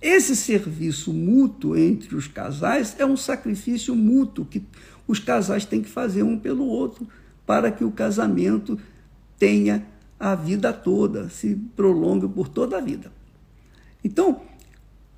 Esse 0.00 0.34
serviço 0.34 1.12
mútuo 1.12 1.76
entre 1.76 2.16
os 2.16 2.26
casais 2.26 2.96
é 2.98 3.04
um 3.04 3.16
sacrifício 3.16 3.94
mútuo 3.94 4.46
que 4.46 4.62
os 5.06 5.18
casais 5.18 5.64
têm 5.64 5.82
que 5.82 5.90
fazer 5.90 6.22
um 6.22 6.38
pelo 6.38 6.64
outro 6.64 7.06
para 7.44 7.70
que 7.70 7.84
o 7.84 7.90
casamento 7.90 8.78
tenha 9.38 9.86
a 10.18 10.34
vida 10.34 10.72
toda, 10.72 11.28
se 11.28 11.54
prolongue 11.74 12.28
por 12.28 12.48
toda 12.48 12.78
a 12.78 12.80
vida. 12.80 13.12
Então, 14.02 14.40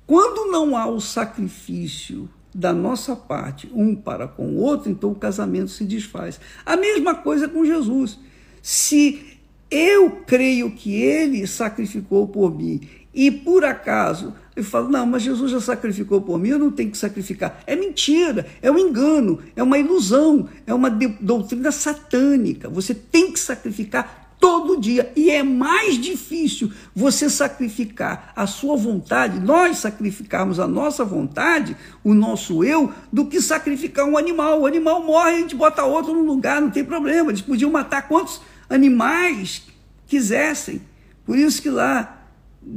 quando 0.05 0.51
não 0.51 0.75
há 0.75 0.87
o 0.87 0.99
sacrifício 0.99 2.29
da 2.53 2.73
nossa 2.73 3.15
parte, 3.15 3.69
um 3.73 3.95
para 3.95 4.27
com 4.27 4.47
o 4.47 4.57
outro, 4.57 4.91
então 4.91 5.11
o 5.11 5.15
casamento 5.15 5.71
se 5.71 5.85
desfaz. 5.85 6.39
A 6.65 6.75
mesma 6.75 7.15
coisa 7.15 7.47
com 7.47 7.65
Jesus. 7.65 8.19
Se 8.61 9.39
eu 9.71 10.11
creio 10.27 10.71
que 10.71 10.93
ele 10.93 11.47
sacrificou 11.47 12.27
por 12.27 12.55
mim 12.55 12.81
e 13.13 13.31
por 13.31 13.65
acaso 13.65 14.33
eu 14.55 14.63
falo, 14.63 14.89
não, 14.89 15.05
mas 15.05 15.23
Jesus 15.23 15.51
já 15.51 15.59
sacrificou 15.59 16.21
por 16.21 16.37
mim, 16.37 16.49
eu 16.49 16.59
não 16.59 16.71
tenho 16.71 16.91
que 16.91 16.97
sacrificar. 16.97 17.61
É 17.65 17.75
mentira, 17.75 18.45
é 18.61 18.71
um 18.71 18.77
engano, 18.77 19.39
é 19.55 19.63
uma 19.63 19.79
ilusão, 19.79 20.47
é 20.67 20.73
uma 20.73 20.89
doutrina 20.89 21.71
satânica. 21.71 22.69
Você 22.69 22.93
tem 22.93 23.31
que 23.31 23.39
sacrificar 23.39 24.23
todo 24.43 24.77
dia. 24.77 25.09
E 25.15 25.29
é 25.31 25.41
mais 25.41 25.97
difícil 25.97 26.69
você 26.93 27.29
sacrificar 27.29 28.33
a 28.35 28.45
sua 28.45 28.75
vontade, 28.75 29.39
nós 29.39 29.77
sacrificarmos 29.77 30.59
a 30.59 30.67
nossa 30.67 31.05
vontade, 31.05 31.77
o 32.03 32.13
nosso 32.13 32.61
eu, 32.61 32.91
do 33.09 33.25
que 33.25 33.39
sacrificar 33.41 34.05
um 34.05 34.17
animal. 34.17 34.59
O 34.59 34.65
animal 34.65 35.01
morre, 35.01 35.35
a 35.35 35.39
gente 35.39 35.55
bota 35.55 35.85
outro 35.85 36.13
no 36.13 36.25
lugar, 36.25 36.61
não 36.61 36.69
tem 36.69 36.83
problema. 36.83 37.31
Eles 37.31 37.41
podiam 37.41 37.71
matar 37.71 38.07
quantos 38.09 38.41
animais 38.69 39.63
quisessem. 40.05 40.81
Por 41.25 41.37
isso 41.37 41.61
que 41.61 41.69
lá 41.69 42.27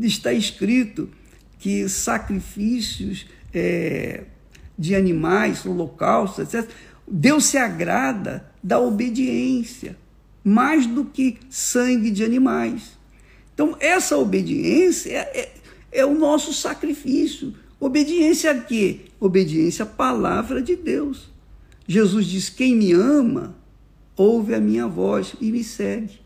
está 0.01 0.33
escrito 0.33 1.09
que 1.59 1.89
sacrifícios 1.89 3.27
é, 3.53 4.25
de 4.79 4.95
animais, 4.95 5.65
holocaustos, 5.65 6.55
etc., 6.55 6.69
Deus 7.09 7.45
se 7.47 7.57
agrada 7.57 8.51
da 8.63 8.81
obediência, 8.81 9.97
mais 10.43 10.87
do 10.87 11.05
que 11.05 11.39
sangue 11.49 12.11
de 12.11 12.25
animais. 12.25 12.97
Então, 13.55 13.77
essa 13.81 14.17
obediência 14.19 15.11
é, 15.11 15.39
é, 15.41 15.55
é 16.01 16.05
o 16.05 16.15
nosso 16.15 16.53
sacrifício. 16.53 17.55
Obediência 17.79 18.51
a 18.51 18.61
quê? 18.61 19.03
Obediência 19.21 19.85
à 19.85 19.87
palavra 19.87 20.61
de 20.61 20.75
Deus. 20.75 21.31
Jesus 21.87 22.27
diz: 22.27 22.49
Quem 22.49 22.75
me 22.75 22.93
ama, 22.93 23.57
ouve 24.17 24.55
a 24.55 24.61
minha 24.61 24.87
voz 24.87 25.35
e 25.41 25.53
me 25.53 25.63
segue. 25.63 26.21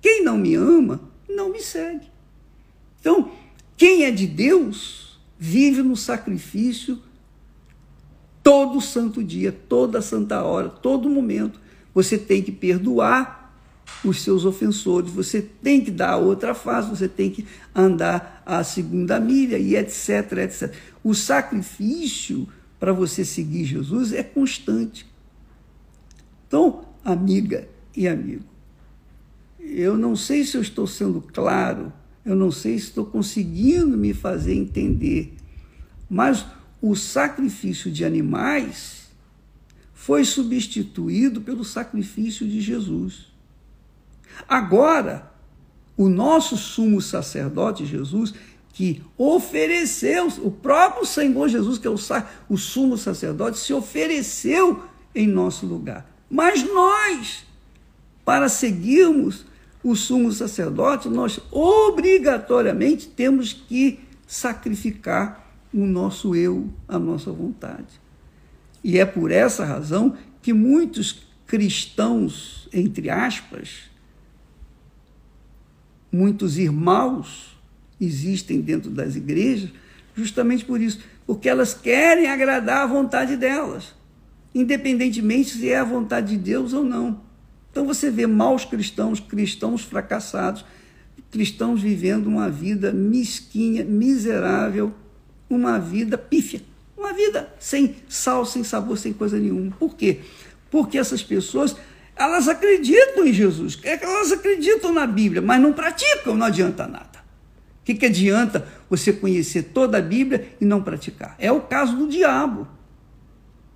Quem 0.00 0.22
não 0.22 0.38
me 0.38 0.54
ama, 0.54 1.00
não 1.28 1.50
me 1.50 1.60
segue. 1.60 2.06
Então, 3.00 3.30
quem 3.78 4.04
é 4.04 4.10
de 4.10 4.26
Deus 4.26 5.18
vive 5.38 5.82
no 5.82 5.96
sacrifício 5.96 7.00
todo 8.42 8.80
santo 8.80 9.22
dia, 9.22 9.52
toda 9.52 10.02
santa 10.02 10.42
hora, 10.42 10.68
todo 10.68 11.08
momento. 11.08 11.60
Você 11.94 12.18
tem 12.18 12.42
que 12.42 12.50
perdoar 12.50 13.54
os 14.04 14.20
seus 14.22 14.44
ofensores, 14.44 15.10
você 15.10 15.40
tem 15.40 15.80
que 15.80 15.92
dar 15.92 16.10
a 16.10 16.16
outra 16.16 16.54
face, 16.54 16.90
você 16.90 17.08
tem 17.08 17.30
que 17.30 17.46
andar 17.72 18.42
a 18.44 18.64
segunda 18.64 19.20
milha 19.20 19.58
e 19.58 19.76
etc, 19.76 20.32
etc. 20.38 20.74
O 21.04 21.14
sacrifício 21.14 22.48
para 22.80 22.92
você 22.92 23.24
seguir 23.24 23.64
Jesus 23.64 24.12
é 24.12 24.24
constante. 24.24 25.06
Então, 26.48 26.84
amiga 27.04 27.68
e 27.96 28.08
amigo, 28.08 28.44
eu 29.60 29.96
não 29.96 30.16
sei 30.16 30.44
se 30.44 30.56
eu 30.56 30.62
estou 30.62 30.86
sendo 30.86 31.20
claro 31.20 31.92
eu 32.28 32.36
não 32.36 32.50
sei 32.52 32.78
se 32.78 32.86
estou 32.86 33.06
conseguindo 33.06 33.96
me 33.96 34.12
fazer 34.12 34.54
entender, 34.54 35.34
mas 36.10 36.44
o 36.80 36.94
sacrifício 36.94 37.90
de 37.90 38.04
animais 38.04 39.08
foi 39.94 40.24
substituído 40.24 41.40
pelo 41.40 41.64
sacrifício 41.64 42.46
de 42.46 42.60
Jesus. 42.60 43.28
Agora, 44.46 45.32
O 45.98 46.08
nosso 46.08 46.56
sumo 46.56 47.02
sacerdote, 47.02 47.84
Jesus, 47.84 48.32
que 48.72 49.02
ofereceu, 49.16 50.28
o 50.38 50.48
próprio 50.48 51.04
Senhor 51.04 51.48
Jesus, 51.48 51.76
que 51.76 51.88
é 51.88 51.90
o, 51.90 51.98
o 52.48 52.56
sumo 52.56 52.96
sacerdote, 52.96 53.58
se 53.58 53.74
ofereceu 53.74 54.84
em 55.12 55.26
nosso 55.26 55.66
lugar. 55.66 56.08
Mas 56.30 56.62
nós, 56.62 57.44
para 58.24 58.48
seguirmos 58.48 59.44
o 59.90 59.96
sumo 59.96 60.30
sacerdote, 60.30 61.08
nós 61.08 61.40
obrigatoriamente 61.50 63.08
temos 63.08 63.52
que 63.52 64.00
sacrificar 64.26 65.48
o 65.72 65.86
nosso 65.86 66.34
eu, 66.34 66.68
a 66.86 66.98
nossa 66.98 67.32
vontade. 67.32 68.00
E 68.84 68.98
é 68.98 69.06
por 69.06 69.30
essa 69.30 69.64
razão 69.64 70.16
que 70.42 70.52
muitos 70.52 71.26
cristãos, 71.46 72.68
entre 72.72 73.08
aspas, 73.08 73.88
muitos 76.12 76.58
irmãos 76.58 77.58
existem 77.98 78.60
dentro 78.60 78.90
das 78.90 79.16
igrejas, 79.16 79.70
justamente 80.14 80.66
por 80.66 80.80
isso, 80.80 81.00
porque 81.26 81.48
elas 81.48 81.72
querem 81.72 82.28
agradar 82.28 82.82
a 82.82 82.86
vontade 82.86 83.36
delas, 83.36 83.94
independentemente 84.54 85.50
se 85.50 85.70
é 85.70 85.78
a 85.78 85.84
vontade 85.84 86.36
de 86.36 86.42
Deus 86.42 86.74
ou 86.74 86.84
não. 86.84 87.27
Então 87.78 87.86
você 87.86 88.10
vê 88.10 88.26
maus 88.26 88.64
cristãos, 88.64 89.20
cristãos 89.20 89.84
fracassados, 89.84 90.64
cristãos 91.30 91.80
vivendo 91.80 92.26
uma 92.26 92.50
vida 92.50 92.92
mesquinha, 92.92 93.84
miserável, 93.84 94.92
uma 95.48 95.78
vida 95.78 96.18
pífia, 96.18 96.60
uma 96.96 97.12
vida 97.12 97.54
sem 97.56 97.94
sal, 98.08 98.44
sem 98.44 98.64
sabor, 98.64 98.98
sem 98.98 99.12
coisa 99.12 99.38
nenhuma. 99.38 99.70
Por 99.78 99.94
quê? 99.94 100.22
Porque 100.68 100.98
essas 100.98 101.22
pessoas, 101.22 101.76
elas 102.16 102.48
acreditam 102.48 103.24
em 103.24 103.32
Jesus, 103.32 103.78
elas 103.84 104.32
acreditam 104.32 104.92
na 104.92 105.06
Bíblia, 105.06 105.40
mas 105.40 105.60
não 105.62 105.72
praticam, 105.72 106.34
não 106.34 106.46
adianta 106.46 106.84
nada. 106.84 107.20
O 107.80 107.84
que, 107.84 107.94
que 107.94 108.06
adianta 108.06 108.66
você 108.90 109.12
conhecer 109.12 109.70
toda 109.72 109.98
a 109.98 110.02
Bíblia 110.02 110.48
e 110.60 110.64
não 110.64 110.82
praticar? 110.82 111.36
É 111.38 111.52
o 111.52 111.60
caso 111.60 111.96
do 111.96 112.08
diabo. 112.08 112.66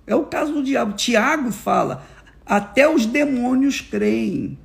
É 0.05 0.13
o 0.13 0.25
caso 0.25 0.51
do 0.51 0.61
diabo. 0.61 0.91
Tiago 0.91 1.53
fala: 1.53 2.05
até 2.45 2.89
os 2.89 3.05
demônios 3.05 3.81
creem 3.81 4.57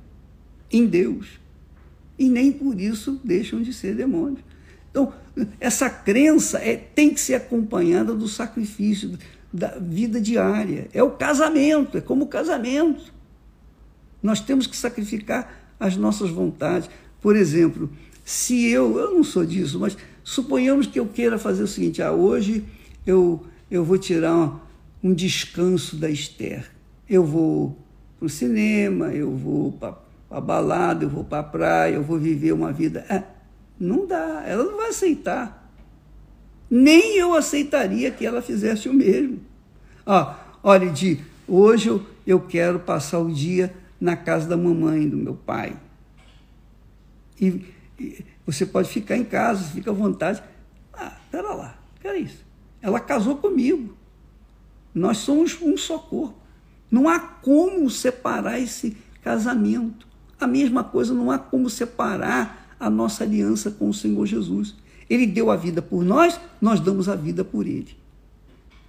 em 0.71 0.85
Deus 0.85 1.39
e 2.17 2.29
nem 2.29 2.51
por 2.51 2.79
isso 2.79 3.19
deixam 3.23 3.61
de 3.61 3.73
ser 3.73 3.95
demônios. 3.95 4.41
Então, 4.91 5.13
essa 5.59 5.89
crença 5.89 6.57
é, 6.57 6.75
tem 6.75 7.13
que 7.13 7.21
ser 7.21 7.35
acompanhada 7.35 8.13
do 8.13 8.27
sacrifício, 8.27 9.17
da 9.51 9.77
vida 9.79 10.19
diária. 10.19 10.89
É 10.93 11.01
o 11.01 11.11
casamento, 11.11 11.97
é 11.97 12.01
como 12.01 12.25
o 12.25 12.27
casamento. 12.27 13.13
Nós 14.21 14.41
temos 14.41 14.67
que 14.67 14.75
sacrificar 14.75 15.73
as 15.79 15.95
nossas 15.95 16.29
vontades. 16.29 16.89
Por 17.21 17.35
exemplo, 17.35 17.89
se 18.25 18.67
eu, 18.67 18.99
eu 18.99 19.13
não 19.13 19.23
sou 19.23 19.45
disso, 19.45 19.79
mas 19.79 19.97
suponhamos 20.23 20.87
que 20.87 20.99
eu 20.99 21.05
queira 21.05 21.39
fazer 21.39 21.63
o 21.63 21.67
seguinte: 21.67 22.01
ah, 22.01 22.11
hoje 22.11 22.65
eu, 23.07 23.45
eu 23.71 23.85
vou 23.85 23.97
tirar 23.97 24.35
um, 24.35 24.59
um 25.01 25.13
descanso 25.13 25.95
da 25.95 26.09
Esther 26.09 26.69
eu 27.09 27.23
vou 27.25 27.77
para 28.17 28.25
o 28.25 28.29
cinema, 28.29 29.07
eu 29.07 29.35
vou 29.35 29.71
para 29.71 29.97
a 30.29 30.39
balada, 30.39 31.05
eu 31.05 31.09
vou 31.09 31.23
para 31.23 31.39
a 31.39 31.43
praia, 31.43 31.95
eu 31.95 32.03
vou 32.03 32.19
viver 32.19 32.51
uma 32.51 32.71
vida. 32.71 33.05
É, 33.09 33.23
não 33.79 34.05
dá, 34.05 34.43
ela 34.45 34.63
não 34.63 34.77
vai 34.77 34.89
aceitar. 34.89 35.71
Nem 36.69 37.17
eu 37.17 37.33
aceitaria 37.33 38.11
que 38.11 38.25
ela 38.25 38.41
fizesse 38.41 38.87
o 38.87 38.93
mesmo. 38.93 39.39
Ah, 40.05 40.37
olha, 40.61 40.89
Di, 40.91 41.19
hoje 41.47 41.89
eu, 41.89 42.05
eu 42.27 42.39
quero 42.39 42.79
passar 42.79 43.19
o 43.19 43.31
dia 43.31 43.73
na 43.99 44.15
casa 44.15 44.47
da 44.47 44.55
mamãe, 44.55 45.09
do 45.09 45.17
meu 45.17 45.33
pai. 45.33 45.75
E, 47.41 47.65
e 47.99 48.23
você 48.45 48.65
pode 48.65 48.89
ficar 48.89 49.17
em 49.17 49.23
casa, 49.23 49.63
fica 49.63 49.89
à 49.89 49.93
vontade. 49.93 50.43
Ah, 50.93 51.17
pera 51.31 51.53
lá, 51.53 51.79
que 51.99 52.07
é 52.07 52.19
isso? 52.19 52.45
Ela 52.81 52.99
casou 52.99 53.37
comigo. 53.37 53.97
Nós 54.93 55.17
somos 55.17 55.59
um 55.61 55.75
só 55.75 55.97
corpo. 55.97 56.37
Não 56.89 57.07
há 57.07 57.19
como 57.19 57.89
separar 57.89 58.59
esse 58.59 58.97
casamento. 59.21 60.07
A 60.39 60.47
mesma 60.47 60.83
coisa, 60.83 61.13
não 61.13 61.29
há 61.29 61.37
como 61.37 61.69
separar 61.69 62.75
a 62.79 62.89
nossa 62.89 63.23
aliança 63.23 63.69
com 63.69 63.89
o 63.89 63.93
Senhor 63.93 64.25
Jesus. 64.25 64.75
Ele 65.09 65.27
deu 65.27 65.51
a 65.51 65.55
vida 65.55 65.81
por 65.81 66.03
nós, 66.03 66.39
nós 66.61 66.79
damos 66.79 67.09
a 67.09 67.15
vida 67.15 67.43
por 67.43 67.67
ele. 67.67 67.97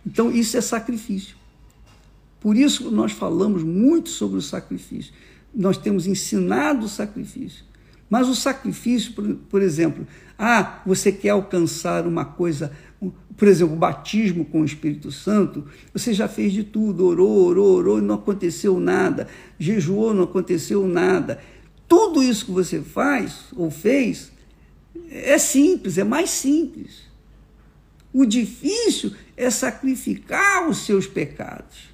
Então, 0.07 0.31
isso 0.31 0.57
é 0.57 0.61
sacrifício. 0.61 1.37
Por 2.41 2.57
isso 2.57 2.91
nós 2.91 3.13
falamos 3.13 3.63
muito 3.63 4.09
sobre 4.09 4.39
o 4.39 4.43
sacrifício. 4.43 5.13
Nós 5.55 5.77
temos 5.77 6.07
ensinado 6.07 6.87
o 6.87 6.89
sacrifício. 6.89 7.65
Mas 8.09 8.29
o 8.29 8.35
sacrifício, 8.35 9.13
por, 9.13 9.35
por 9.49 9.63
exemplo, 9.63 10.07
ah, 10.39 10.81
você 10.87 11.13
quer 11.13 11.31
alcançar 11.31 12.07
uma 12.07 12.25
coisa 12.25 12.73
por 13.37 13.49
exemplo, 13.49 13.75
o 13.75 13.79
batismo 13.79 14.45
com 14.45 14.61
o 14.61 14.65
Espírito 14.65 15.11
Santo, 15.11 15.67
você 15.95 16.13
já 16.13 16.29
fez 16.29 16.53
de 16.53 16.63
tudo, 16.63 17.07
orou, 17.07 17.47
orou, 17.47 17.77
orou 17.77 17.99
e 17.99 18.03
não 18.03 18.17
aconteceu 18.17 18.79
nada, 18.79 19.27
jejuou, 19.59 20.13
não 20.13 20.25
aconteceu 20.25 20.87
nada. 20.87 21.41
Tudo 21.89 22.23
isso 22.23 22.45
que 22.45 22.53
você 22.53 22.81
faz 22.83 23.47
ou 23.57 23.71
fez 23.71 24.31
é 25.11 25.39
simples, 25.39 25.97
é 25.97 26.05
mais 26.05 26.29
simples. 26.31 27.09
O 28.13 28.27
difícil 28.27 29.13
é 29.37 29.49
sacrificar 29.49 30.69
os 30.69 30.85
seus 30.85 31.07
pecados. 31.07 31.89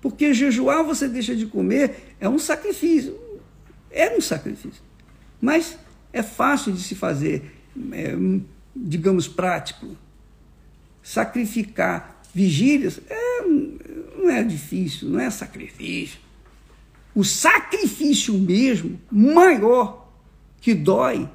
Porque 0.00 0.32
jejuar 0.32 0.82
você 0.82 1.06
deixa 1.06 1.36
de 1.36 1.44
comer 1.44 2.14
é 2.18 2.28
um 2.28 2.38
sacrifício. 2.38 3.18
É 3.90 4.16
um 4.16 4.20
sacrifício. 4.20 4.82
Mas 5.40 5.76
é 6.12 6.22
fácil 6.22 6.72
de 6.72 6.80
se 6.80 6.94
fazer, 6.94 7.52
é, 7.92 8.16
digamos, 8.74 9.28
prático 9.28 9.96
sacrificar 11.08 12.20
vigílias 12.34 13.00
é, 13.08 13.40
não 13.42 14.28
é 14.28 14.42
difícil, 14.44 15.08
não 15.08 15.18
é 15.18 15.30
sacrifício. 15.30 16.20
O 17.14 17.24
sacrifício 17.24 18.34
mesmo, 18.34 19.00
maior, 19.10 20.12
que 20.60 20.74
dói, 20.74 21.26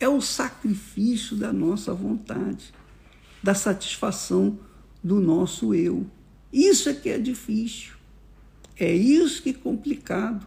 é 0.00 0.08
o 0.08 0.20
sacrifício 0.20 1.36
da 1.36 1.52
nossa 1.52 1.94
vontade, 1.94 2.74
da 3.40 3.54
satisfação 3.54 4.58
do 5.04 5.20
nosso 5.20 5.72
eu. 5.72 6.04
Isso 6.52 6.88
é 6.88 6.92
que 6.92 7.10
é 7.10 7.18
difícil. 7.18 7.92
É 8.76 8.92
isso 8.92 9.40
que 9.40 9.50
é 9.50 9.52
complicado. 9.52 10.44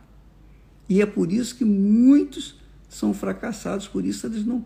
E 0.89 1.01
é 1.01 1.05
por 1.05 1.31
isso 1.31 1.55
que 1.55 1.63
muitos 1.63 2.59
são 2.89 3.13
fracassados, 3.13 3.87
por 3.87 4.03
isso 4.03 4.27
eles 4.27 4.45
não 4.45 4.65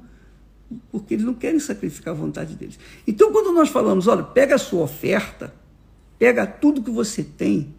porque 0.91 1.13
eles 1.13 1.25
não 1.25 1.33
querem 1.33 1.59
sacrificar 1.59 2.13
a 2.13 2.17
vontade 2.17 2.55
deles. 2.55 2.77
Então, 3.07 3.31
quando 3.31 3.51
nós 3.53 3.69
falamos, 3.69 4.07
olha, 4.07 4.23
pega 4.23 4.55
a 4.55 4.59
sua 4.59 4.83
oferta, 4.83 5.53
pega 6.19 6.45
tudo 6.45 6.83
que 6.83 6.91
você 6.91 7.23
tem, 7.23 7.73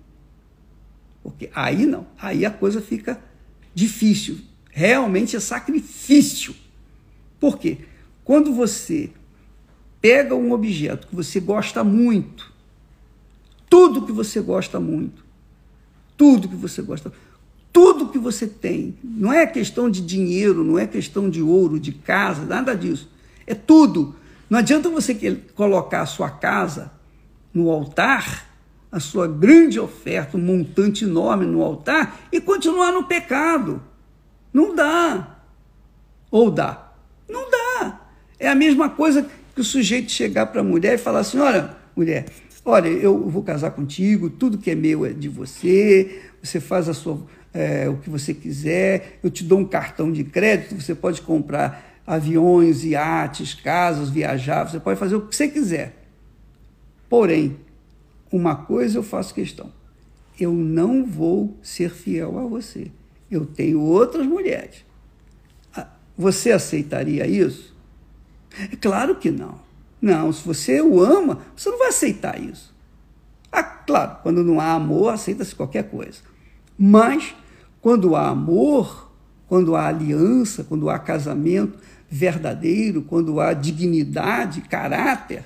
porque 1.22 1.50
aí 1.54 1.84
não, 1.84 2.06
aí 2.18 2.46
a 2.46 2.50
coisa 2.50 2.80
fica 2.80 3.20
difícil. 3.74 4.38
Realmente 4.70 5.36
é 5.36 5.40
sacrifício. 5.40 6.54
Por 7.38 7.58
quê? 7.58 7.78
Quando 8.24 8.52
você 8.52 9.10
pega 10.00 10.34
um 10.34 10.52
objeto 10.52 11.06
que 11.06 11.14
você 11.14 11.40
gosta 11.40 11.82
muito, 11.84 12.52
tudo 13.68 14.06
que 14.06 14.12
você 14.12 14.40
gosta 14.40 14.80
muito, 14.80 15.24
tudo 16.16 16.48
que 16.48 16.56
você 16.56 16.82
gosta 16.82 17.10
muito, 17.10 17.27
tudo 17.72 18.08
que 18.08 18.18
você 18.18 18.46
tem. 18.46 18.96
Não 19.02 19.32
é 19.32 19.46
questão 19.46 19.90
de 19.90 20.00
dinheiro, 20.00 20.64
não 20.64 20.78
é 20.78 20.86
questão 20.86 21.28
de 21.28 21.42
ouro, 21.42 21.78
de 21.78 21.92
casa, 21.92 22.44
nada 22.44 22.74
disso. 22.74 23.10
É 23.46 23.54
tudo. 23.54 24.14
Não 24.48 24.58
adianta 24.58 24.88
você 24.88 25.14
colocar 25.54 26.02
a 26.02 26.06
sua 26.06 26.30
casa 26.30 26.90
no 27.52 27.70
altar, 27.70 28.46
a 28.90 28.98
sua 28.98 29.26
grande 29.26 29.78
oferta, 29.78 30.36
um 30.36 30.40
montante 30.40 31.04
enorme 31.04 31.44
no 31.44 31.62
altar 31.62 32.20
e 32.32 32.40
continuar 32.40 32.92
no 32.92 33.04
pecado. 33.04 33.82
Não 34.52 34.74
dá. 34.74 35.36
Ou 36.30 36.50
dá? 36.50 36.92
Não 37.28 37.50
dá. 37.50 38.00
É 38.38 38.48
a 38.48 38.54
mesma 38.54 38.88
coisa 38.88 39.28
que 39.54 39.60
o 39.60 39.64
sujeito 39.64 40.10
chegar 40.10 40.46
para 40.46 40.60
a 40.60 40.64
mulher 40.64 40.94
e 40.94 40.98
falar 40.98 41.20
assim: 41.20 41.38
olha, 41.38 41.76
mulher, 41.94 42.26
olha, 42.68 42.88
eu 42.88 43.28
vou 43.28 43.42
casar 43.42 43.70
contigo, 43.70 44.28
tudo 44.28 44.58
que 44.58 44.70
é 44.70 44.74
meu 44.74 45.06
é 45.06 45.12
de 45.12 45.28
você, 45.28 46.20
você 46.42 46.60
faz 46.60 46.88
a 46.88 46.94
sua 46.94 47.18
é, 47.52 47.88
o 47.88 47.96
que 47.96 48.10
você 48.10 48.34
quiser, 48.34 49.18
eu 49.22 49.30
te 49.30 49.42
dou 49.42 49.58
um 49.58 49.64
cartão 49.64 50.12
de 50.12 50.22
crédito, 50.22 50.80
você 50.80 50.94
pode 50.94 51.22
comprar 51.22 52.00
aviões, 52.06 52.84
iates, 52.84 53.54
casas, 53.54 54.10
viajar, 54.10 54.68
você 54.68 54.78
pode 54.78 55.00
fazer 55.00 55.16
o 55.16 55.22
que 55.22 55.34
você 55.34 55.48
quiser. 55.48 55.94
Porém, 57.08 57.56
uma 58.30 58.54
coisa 58.54 58.98
eu 58.98 59.02
faço 59.02 59.34
questão: 59.34 59.72
eu 60.38 60.52
não 60.52 61.06
vou 61.06 61.56
ser 61.62 61.90
fiel 61.90 62.38
a 62.38 62.46
você. 62.46 62.90
Eu 63.30 63.46
tenho 63.46 63.80
outras 63.80 64.26
mulheres. 64.26 64.84
Ah, 65.74 65.88
você 66.16 66.52
aceitaria 66.52 67.26
isso? 67.26 67.74
É 68.72 68.76
claro 68.76 69.16
que 69.16 69.30
não. 69.30 69.67
Não, 70.00 70.32
se 70.32 70.46
você 70.46 70.80
o 70.80 71.00
ama, 71.00 71.38
você 71.56 71.70
não 71.70 71.78
vai 71.78 71.88
aceitar 71.88 72.40
isso. 72.40 72.74
Ah, 73.50 73.62
claro, 73.62 74.18
quando 74.22 74.44
não 74.44 74.60
há 74.60 74.72
amor, 74.72 75.12
aceita-se 75.12 75.54
qualquer 75.54 75.84
coisa. 75.84 76.20
Mas, 76.78 77.34
quando 77.80 78.14
há 78.14 78.28
amor, 78.28 79.10
quando 79.48 79.74
há 79.74 79.88
aliança, 79.88 80.62
quando 80.62 80.88
há 80.90 80.98
casamento 80.98 81.78
verdadeiro, 82.08 83.02
quando 83.02 83.40
há 83.40 83.52
dignidade, 83.52 84.60
caráter, 84.62 85.44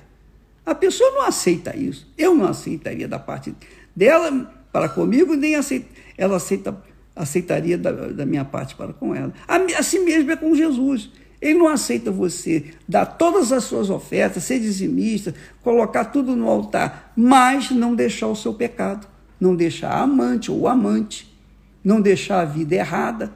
a 0.65 0.75
pessoa 0.75 1.11
não 1.11 1.21
aceita 1.23 1.75
isso. 1.75 2.11
Eu 2.17 2.35
não 2.35 2.47
aceitaria 2.47 3.07
da 3.07 3.19
parte 3.19 3.55
dela 3.95 4.51
para 4.71 4.89
comigo, 4.89 5.35
nem 5.35 5.55
aceita, 5.55 5.87
ela 6.17 6.37
aceita, 6.37 6.75
aceitaria 7.15 7.77
da, 7.77 7.91
da 7.91 8.25
minha 8.25 8.45
parte 8.45 8.75
para 8.75 8.93
com 8.93 9.13
ela. 9.13 9.33
Assim 9.77 10.03
mesmo 10.03 10.31
é 10.31 10.35
com 10.35 10.55
Jesus. 10.55 11.11
Ele 11.43 11.59
não 11.59 11.67
aceita 11.67 12.09
você 12.09 12.71
dar 12.87 13.05
todas 13.05 13.51
as 13.51 13.65
suas 13.65 13.89
ofertas, 13.89 14.45
ser 14.45 14.61
dizimista, 14.61 15.35
colocar 15.61 16.05
tudo 16.05 16.37
no 16.37 16.47
altar, 16.47 17.11
mas 17.17 17.69
não 17.69 17.93
deixar 17.93 18.27
o 18.27 18.35
seu 18.35 18.53
pecado, 18.53 19.05
não 19.37 19.53
deixar 19.53 19.89
a 19.89 20.03
amante 20.03 20.49
ou 20.49 20.61
o 20.61 20.67
amante, 20.69 21.37
não 21.83 21.99
deixar 21.99 22.39
a 22.39 22.45
vida 22.45 22.75
errada. 22.75 23.33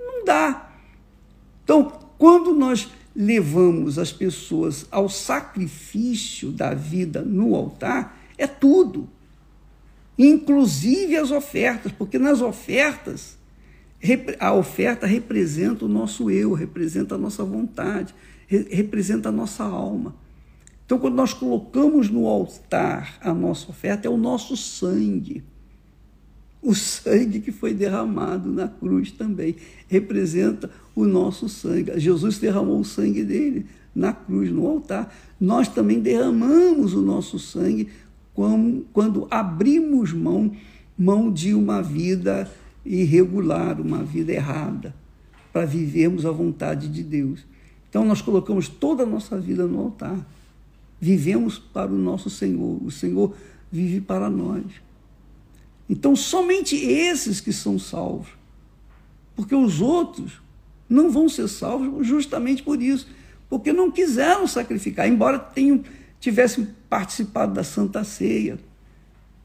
Não 0.00 0.24
dá. 0.24 0.70
Então, 1.62 1.92
quando 2.16 2.54
nós 2.54 2.88
levamos 3.14 3.98
as 3.98 4.10
pessoas 4.10 4.86
ao 4.90 5.10
sacrifício 5.10 6.50
da 6.50 6.72
vida 6.72 7.20
no 7.20 7.54
altar, 7.54 8.18
é 8.38 8.46
tudo. 8.46 9.06
Inclusive 10.18 11.14
as 11.18 11.30
ofertas, 11.30 11.92
porque 11.92 12.18
nas 12.18 12.40
ofertas 12.40 13.36
a 14.38 14.52
oferta 14.52 15.06
representa 15.06 15.84
o 15.84 15.88
nosso 15.88 16.30
eu, 16.30 16.52
representa 16.52 17.14
a 17.14 17.18
nossa 17.18 17.44
vontade, 17.44 18.14
representa 18.48 19.30
a 19.30 19.32
nossa 19.32 19.64
alma. 19.64 20.14
Então, 20.84 20.98
quando 20.98 21.14
nós 21.14 21.32
colocamos 21.32 22.10
no 22.10 22.26
altar 22.26 23.16
a 23.22 23.32
nossa 23.32 23.70
oferta, 23.70 24.06
é 24.06 24.10
o 24.10 24.18
nosso 24.18 24.56
sangue. 24.56 25.42
O 26.60 26.74
sangue 26.74 27.40
que 27.40 27.50
foi 27.50 27.72
derramado 27.72 28.50
na 28.52 28.68
cruz 28.68 29.10
também 29.10 29.56
representa 29.88 30.70
o 30.94 31.04
nosso 31.04 31.48
sangue. 31.48 31.98
Jesus 31.98 32.38
derramou 32.38 32.80
o 32.80 32.84
sangue 32.84 33.24
dele 33.24 33.66
na 33.94 34.12
cruz, 34.12 34.50
no 34.50 34.66
altar. 34.66 35.14
Nós 35.40 35.68
também 35.68 36.00
derramamos 36.00 36.94
o 36.94 37.00
nosso 37.00 37.38
sangue 37.38 37.88
quando 38.92 39.26
abrimos 39.30 40.12
mão, 40.12 40.52
mão 40.98 41.32
de 41.32 41.54
uma 41.54 41.82
vida 41.82 42.50
irregular, 42.84 43.80
uma 43.80 44.02
vida 44.02 44.32
errada, 44.32 44.94
para 45.52 45.64
vivermos 45.64 46.26
a 46.26 46.30
vontade 46.30 46.88
de 46.88 47.02
Deus. 47.02 47.44
Então 47.88 48.04
nós 48.04 48.20
colocamos 48.20 48.68
toda 48.68 49.04
a 49.04 49.06
nossa 49.06 49.38
vida 49.38 49.66
no 49.66 49.80
altar. 49.80 50.18
Vivemos 51.00 51.58
para 51.58 51.90
o 51.90 51.96
nosso 51.96 52.28
Senhor, 52.28 52.82
o 52.82 52.90
Senhor 52.90 53.34
vive 53.70 54.00
para 54.00 54.28
nós. 54.28 54.64
Então 55.88 56.16
somente 56.16 56.76
esses 56.76 57.40
que 57.40 57.52
são 57.52 57.78
salvos, 57.78 58.28
porque 59.36 59.54
os 59.54 59.80
outros 59.80 60.40
não 60.88 61.10
vão 61.10 61.28
ser 61.28 61.48
salvos 61.48 62.06
justamente 62.06 62.62
por 62.62 62.80
isso, 62.82 63.06
porque 63.48 63.72
não 63.72 63.90
quiseram 63.90 64.46
sacrificar, 64.46 65.08
embora 65.08 65.38
tenham, 65.38 65.82
tivessem 66.18 66.68
participado 66.88 67.54
da 67.54 67.62
Santa 67.62 68.02
Ceia, 68.02 68.58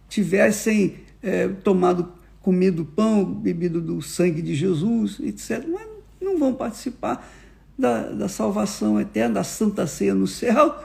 tivessem 0.08 0.96
é, 1.22 1.48
tomado 1.48 2.12
comido 2.50 2.84
pão, 2.84 3.24
bebido 3.24 3.80
do 3.80 4.02
sangue 4.02 4.42
de 4.42 4.56
Jesus, 4.56 5.20
etc., 5.20 5.64
mas 5.72 5.88
não 6.20 6.40
vão 6.40 6.52
participar 6.52 7.32
da, 7.78 8.10
da 8.10 8.28
salvação 8.28 9.00
eterna, 9.00 9.36
da 9.36 9.44
santa 9.44 9.86
ceia 9.86 10.16
no 10.16 10.26
céu, 10.26 10.84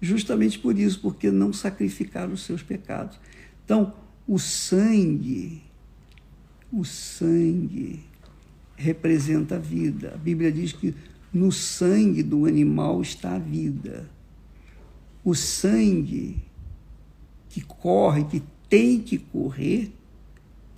justamente 0.00 0.58
por 0.58 0.78
isso, 0.78 0.98
porque 1.02 1.30
não 1.30 1.52
sacrificaram 1.52 2.32
os 2.32 2.44
seus 2.44 2.62
pecados. 2.62 3.20
Então, 3.62 3.92
o 4.26 4.38
sangue, 4.38 5.62
o 6.72 6.82
sangue 6.82 8.00
representa 8.74 9.56
a 9.56 9.58
vida. 9.58 10.12
A 10.14 10.16
Bíblia 10.16 10.50
diz 10.50 10.72
que 10.72 10.94
no 11.30 11.52
sangue 11.52 12.22
do 12.22 12.46
animal 12.46 13.02
está 13.02 13.34
a 13.34 13.38
vida. 13.38 14.08
O 15.22 15.34
sangue 15.34 16.42
que 17.50 17.60
corre, 17.60 18.24
que 18.24 18.42
tem 18.70 18.98
que 18.98 19.18
correr, 19.18 19.92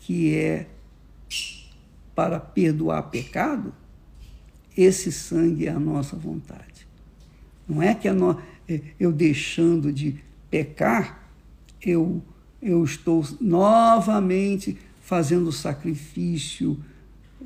que 0.05 0.35
é 0.35 0.67
para 2.15 2.39
perdoar 2.39 3.03
pecado, 3.05 3.75
esse 4.77 5.11
sangue 5.11 5.67
é 5.67 5.71
a 5.71 5.81
nossa 5.81 6.15
vontade. 6.15 6.87
Não 7.69 7.83
é 7.83 7.95
que 7.95 8.11
no... 8.11 8.39
É, 8.69 8.81
eu 8.99 9.13
deixando 9.13 9.93
de 9.93 10.17
pecar, 10.51 11.29
eu, 11.83 12.23
eu 12.63 12.85
estou 12.85 13.27
novamente 13.41 14.77
fazendo 15.01 15.51
sacrifício 15.53 16.79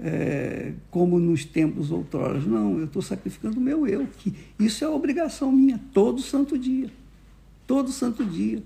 é, 0.01 0.73
como 0.90 1.18
nos 1.18 1.44
tempos 1.44 1.90
outroras. 1.90 2.44
Não, 2.44 2.79
eu 2.79 2.85
estou 2.87 3.03
sacrificando 3.03 3.59
o 3.59 3.62
meu 3.62 3.87
eu, 3.87 4.07
que 4.18 4.35
isso 4.59 4.85
é 4.85 4.88
obrigação 4.88 5.51
minha, 5.53 5.81
todo 5.92 6.21
santo 6.21 6.59
dia. 6.59 6.90
Todo 7.66 7.90
santo 7.90 8.25
dia. 8.25 8.62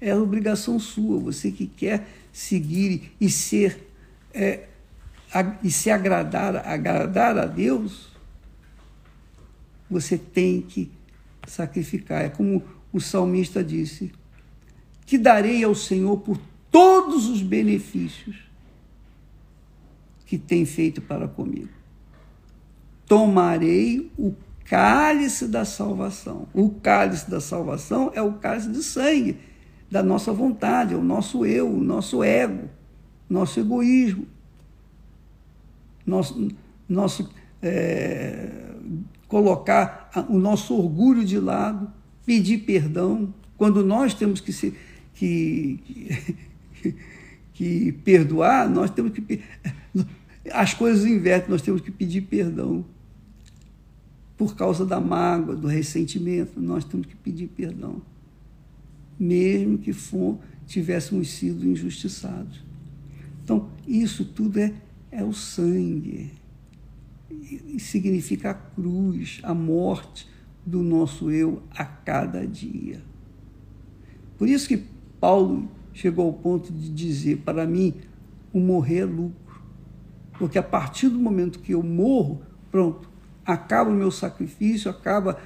É 0.00 0.14
obrigação 0.14 0.78
sua, 0.78 1.18
você 1.18 1.50
que 1.50 1.66
quer 1.66 2.06
seguir 2.32 3.12
e 3.20 3.28
ser 3.28 3.88
é, 4.32 4.68
e 5.62 5.70
se 5.70 5.90
agradar, 5.90 6.56
agradar 6.66 7.38
a 7.38 7.46
Deus, 7.46 8.08
você 9.88 10.16
tem 10.16 10.60
que 10.60 10.90
sacrificar. 11.46 12.24
É 12.24 12.28
como 12.28 12.62
o 12.92 13.00
salmista 13.00 13.62
disse: 13.62 14.10
que 15.04 15.18
darei 15.18 15.62
ao 15.62 15.74
Senhor 15.74 16.16
por 16.18 16.40
todos 16.70 17.28
os 17.28 17.42
benefícios 17.42 18.36
que 20.24 20.38
tem 20.38 20.64
feito 20.64 21.02
para 21.02 21.28
comigo. 21.28 21.68
Tomarei 23.06 24.10
o 24.16 24.34
cálice 24.64 25.48
da 25.48 25.64
salvação. 25.64 26.46
O 26.54 26.70
cálice 26.70 27.28
da 27.28 27.40
salvação 27.40 28.12
é 28.14 28.22
o 28.22 28.34
cálice 28.34 28.70
de 28.70 28.82
sangue 28.84 29.36
da 29.90 30.02
nossa 30.02 30.32
vontade, 30.32 30.94
o 30.94 31.02
nosso 31.02 31.44
eu, 31.44 31.68
o 31.68 31.82
nosso 31.82 32.22
ego, 32.22 32.68
nosso 33.28 33.58
egoísmo, 33.58 34.26
nosso, 36.06 36.48
nosso 36.88 37.28
é, 37.60 38.72
colocar 39.26 40.10
o 40.28 40.38
nosso 40.38 40.74
orgulho 40.74 41.24
de 41.24 41.38
lado, 41.38 41.90
pedir 42.24 42.58
perdão, 42.58 43.34
quando 43.56 43.84
nós 43.84 44.14
temos 44.14 44.40
que 44.40 44.52
se 44.52 44.74
que, 45.14 45.80
que, 45.84 46.96
que 47.52 47.92
perdoar, 48.04 48.70
nós 48.70 48.90
temos 48.90 49.12
que 49.12 49.42
as 50.52 50.72
coisas 50.72 51.04
invertem, 51.04 51.50
nós 51.50 51.62
temos 51.62 51.80
que 51.80 51.90
pedir 51.90 52.22
perdão. 52.22 52.84
Por 54.38 54.56
causa 54.56 54.86
da 54.86 54.98
mágoa, 54.98 55.54
do 55.54 55.66
ressentimento, 55.66 56.58
nós 56.60 56.84
temos 56.84 57.06
que 57.06 57.14
pedir 57.14 57.48
perdão 57.48 58.00
mesmo 59.20 59.76
que 59.76 59.92
for, 59.92 60.38
tivéssemos 60.66 61.28
sido 61.28 61.68
injustiçados. 61.68 62.64
Então, 63.44 63.68
isso 63.86 64.24
tudo 64.24 64.58
é, 64.58 64.72
é 65.10 65.22
o 65.22 65.32
sangue. 65.32 66.32
E 67.30 67.78
significa 67.78 68.50
a 68.50 68.54
cruz, 68.54 69.40
a 69.42 69.52
morte 69.52 70.26
do 70.64 70.82
nosso 70.82 71.30
eu 71.30 71.62
a 71.70 71.84
cada 71.84 72.46
dia. 72.46 73.02
Por 74.38 74.48
isso 74.48 74.66
que 74.66 74.84
Paulo 75.20 75.68
chegou 75.92 76.26
ao 76.26 76.32
ponto 76.32 76.72
de 76.72 76.88
dizer: 76.90 77.38
para 77.38 77.66
mim, 77.66 77.94
o 78.52 78.58
morrer 78.58 79.00
é 79.00 79.04
lucro. 79.04 79.60
Porque 80.38 80.58
a 80.58 80.62
partir 80.62 81.08
do 81.08 81.18
momento 81.18 81.58
que 81.58 81.72
eu 81.72 81.82
morro, 81.82 82.40
pronto, 82.70 83.10
acaba 83.44 83.90
o 83.90 83.94
meu 83.94 84.10
sacrifício, 84.10 84.90
acaba 84.90 85.38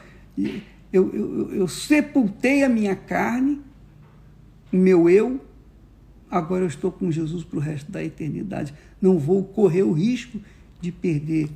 eu, 0.94 1.12
eu, 1.12 1.52
eu 1.52 1.66
sepultei 1.66 2.62
a 2.62 2.68
minha 2.68 2.94
carne, 2.94 3.60
o 4.72 4.76
meu 4.76 5.10
eu, 5.10 5.44
agora 6.30 6.62
eu 6.62 6.68
estou 6.68 6.92
com 6.92 7.10
Jesus 7.10 7.42
para 7.42 7.56
o 7.56 7.60
resto 7.60 7.90
da 7.90 8.02
eternidade. 8.04 8.72
Não 9.02 9.18
vou 9.18 9.42
correr 9.42 9.82
o 9.82 9.90
risco 9.90 10.40
de 10.80 10.92
perder 10.92 11.50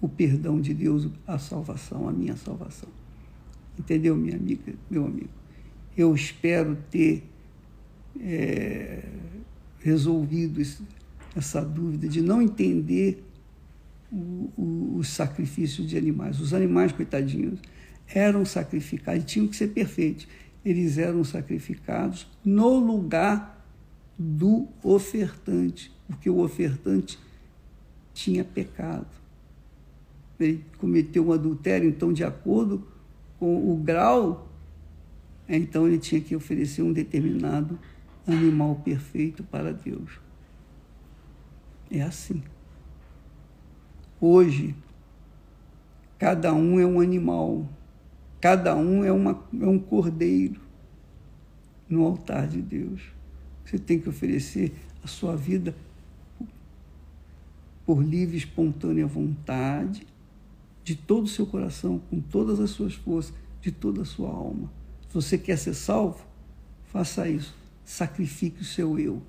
o 0.00 0.08
perdão 0.08 0.62
de 0.62 0.72
Deus, 0.72 1.10
a 1.26 1.38
salvação, 1.38 2.08
a 2.08 2.12
minha 2.12 2.34
salvação. 2.34 2.88
Entendeu, 3.78 4.16
minha 4.16 4.36
amiga, 4.36 4.72
meu 4.90 5.04
amigo? 5.04 5.28
Eu 5.94 6.14
espero 6.14 6.78
ter 6.90 7.22
é, 8.18 9.04
resolvido 9.80 10.62
essa 11.36 11.62
dúvida 11.62 12.08
de 12.08 12.22
não 12.22 12.40
entender 12.40 13.22
o, 14.10 14.50
o, 14.56 14.96
o 14.96 15.04
sacrifício 15.04 15.84
de 15.84 15.98
animais. 15.98 16.40
Os 16.40 16.54
animais, 16.54 16.92
coitadinhos, 16.92 17.60
eram 18.08 18.44
sacrificados, 18.44 19.24
tinham 19.24 19.48
que 19.48 19.56
ser 19.56 19.68
perfeitos. 19.68 20.26
Eles 20.64 20.98
eram 20.98 21.24
sacrificados 21.24 22.26
no 22.44 22.78
lugar 22.78 23.66
do 24.18 24.68
ofertante, 24.82 25.92
porque 26.06 26.30
o 26.30 26.38
ofertante 26.38 27.18
tinha 28.14 28.44
pecado. 28.44 29.06
Ele 30.38 30.64
cometeu 30.78 31.28
um 31.28 31.32
adultério, 31.32 31.88
então, 31.88 32.12
de 32.12 32.24
acordo 32.24 32.86
com 33.38 33.72
o 33.72 33.76
grau, 33.76 34.48
então 35.48 35.86
ele 35.86 35.98
tinha 35.98 36.20
que 36.20 36.34
oferecer 36.34 36.82
um 36.82 36.92
determinado 36.92 37.78
animal 38.26 38.76
perfeito 38.76 39.42
para 39.42 39.72
Deus. 39.72 40.20
É 41.90 42.02
assim. 42.02 42.42
Hoje, 44.20 44.74
cada 46.18 46.54
um 46.54 46.78
é 46.78 46.86
um 46.86 47.00
animal, 47.00 47.68
cada 48.42 48.74
um 48.74 49.04
é, 49.04 49.12
uma, 49.12 49.40
é 49.60 49.66
um 49.66 49.78
cordeiro 49.78 50.60
no 51.88 52.04
altar 52.04 52.48
de 52.48 52.60
Deus. 52.60 53.00
Você 53.64 53.78
tem 53.78 54.00
que 54.00 54.08
oferecer 54.08 54.74
a 55.00 55.06
sua 55.06 55.36
vida 55.36 55.72
por 57.86 58.02
livre 58.02 58.36
espontânea 58.36 59.06
vontade, 59.06 60.04
de 60.82 60.96
todo 60.96 61.26
o 61.26 61.28
seu 61.28 61.46
coração, 61.46 62.00
com 62.10 62.20
todas 62.20 62.58
as 62.58 62.70
suas 62.70 62.94
forças, 62.94 63.32
de 63.60 63.70
toda 63.70 64.02
a 64.02 64.04
sua 64.04 64.30
alma. 64.30 64.68
Se 65.08 65.14
você 65.14 65.38
quer 65.38 65.56
ser 65.56 65.74
salvo, 65.74 66.26
faça 66.86 67.28
isso. 67.28 67.54
Sacrifique 67.84 68.62
o 68.62 68.64
seu 68.64 68.98
eu. 68.98 69.22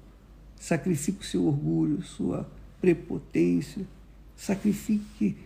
Sacrifique 0.56 1.22
o 1.22 1.28
seu 1.28 1.46
orgulho, 1.46 2.02
sua 2.02 2.50
prepotência. 2.82 3.86
Sacrifique 4.36 5.38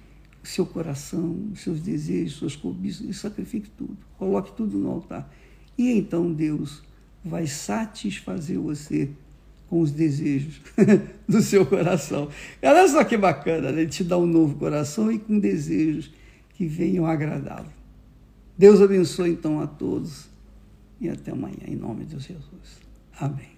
seu 0.48 0.66
coração, 0.66 1.52
seus 1.56 1.80
desejos, 1.80 2.34
suas 2.34 2.56
cobiças. 2.56 3.08
E 3.08 3.14
sacrifique 3.14 3.70
tudo. 3.70 3.98
Coloque 4.18 4.52
tudo 4.56 4.78
no 4.78 4.90
altar. 4.90 5.32
E 5.78 5.92
então 5.92 6.32
Deus 6.34 6.82
vai 7.24 7.46
satisfazer 7.46 8.58
você 8.58 9.10
com 9.68 9.82
os 9.82 9.92
desejos 9.92 10.62
do 11.28 11.42
seu 11.42 11.66
coração. 11.66 12.30
Olha 12.64 12.88
só 12.88 13.04
que 13.04 13.18
bacana, 13.18 13.72
né? 13.72 13.82
Ele 13.82 13.90
te 13.90 14.04
dá 14.04 14.18
um 14.18 14.26
novo 14.26 14.56
coração 14.56 15.12
e 15.12 15.20
com 15.20 15.38
desejos 15.38 16.12
que 16.54 16.66
venham 16.66 17.06
agradá-lo. 17.06 17.72
Deus 18.58 18.82
abençoe 18.82 19.32
então 19.32 19.60
a 19.60 19.68
todos 19.68 20.28
e 21.00 21.10
até 21.10 21.32
amanhã, 21.32 21.64
em 21.68 21.76
nome 21.76 22.06
de 22.06 22.18
Jesus. 22.20 22.80
Amém. 23.20 23.57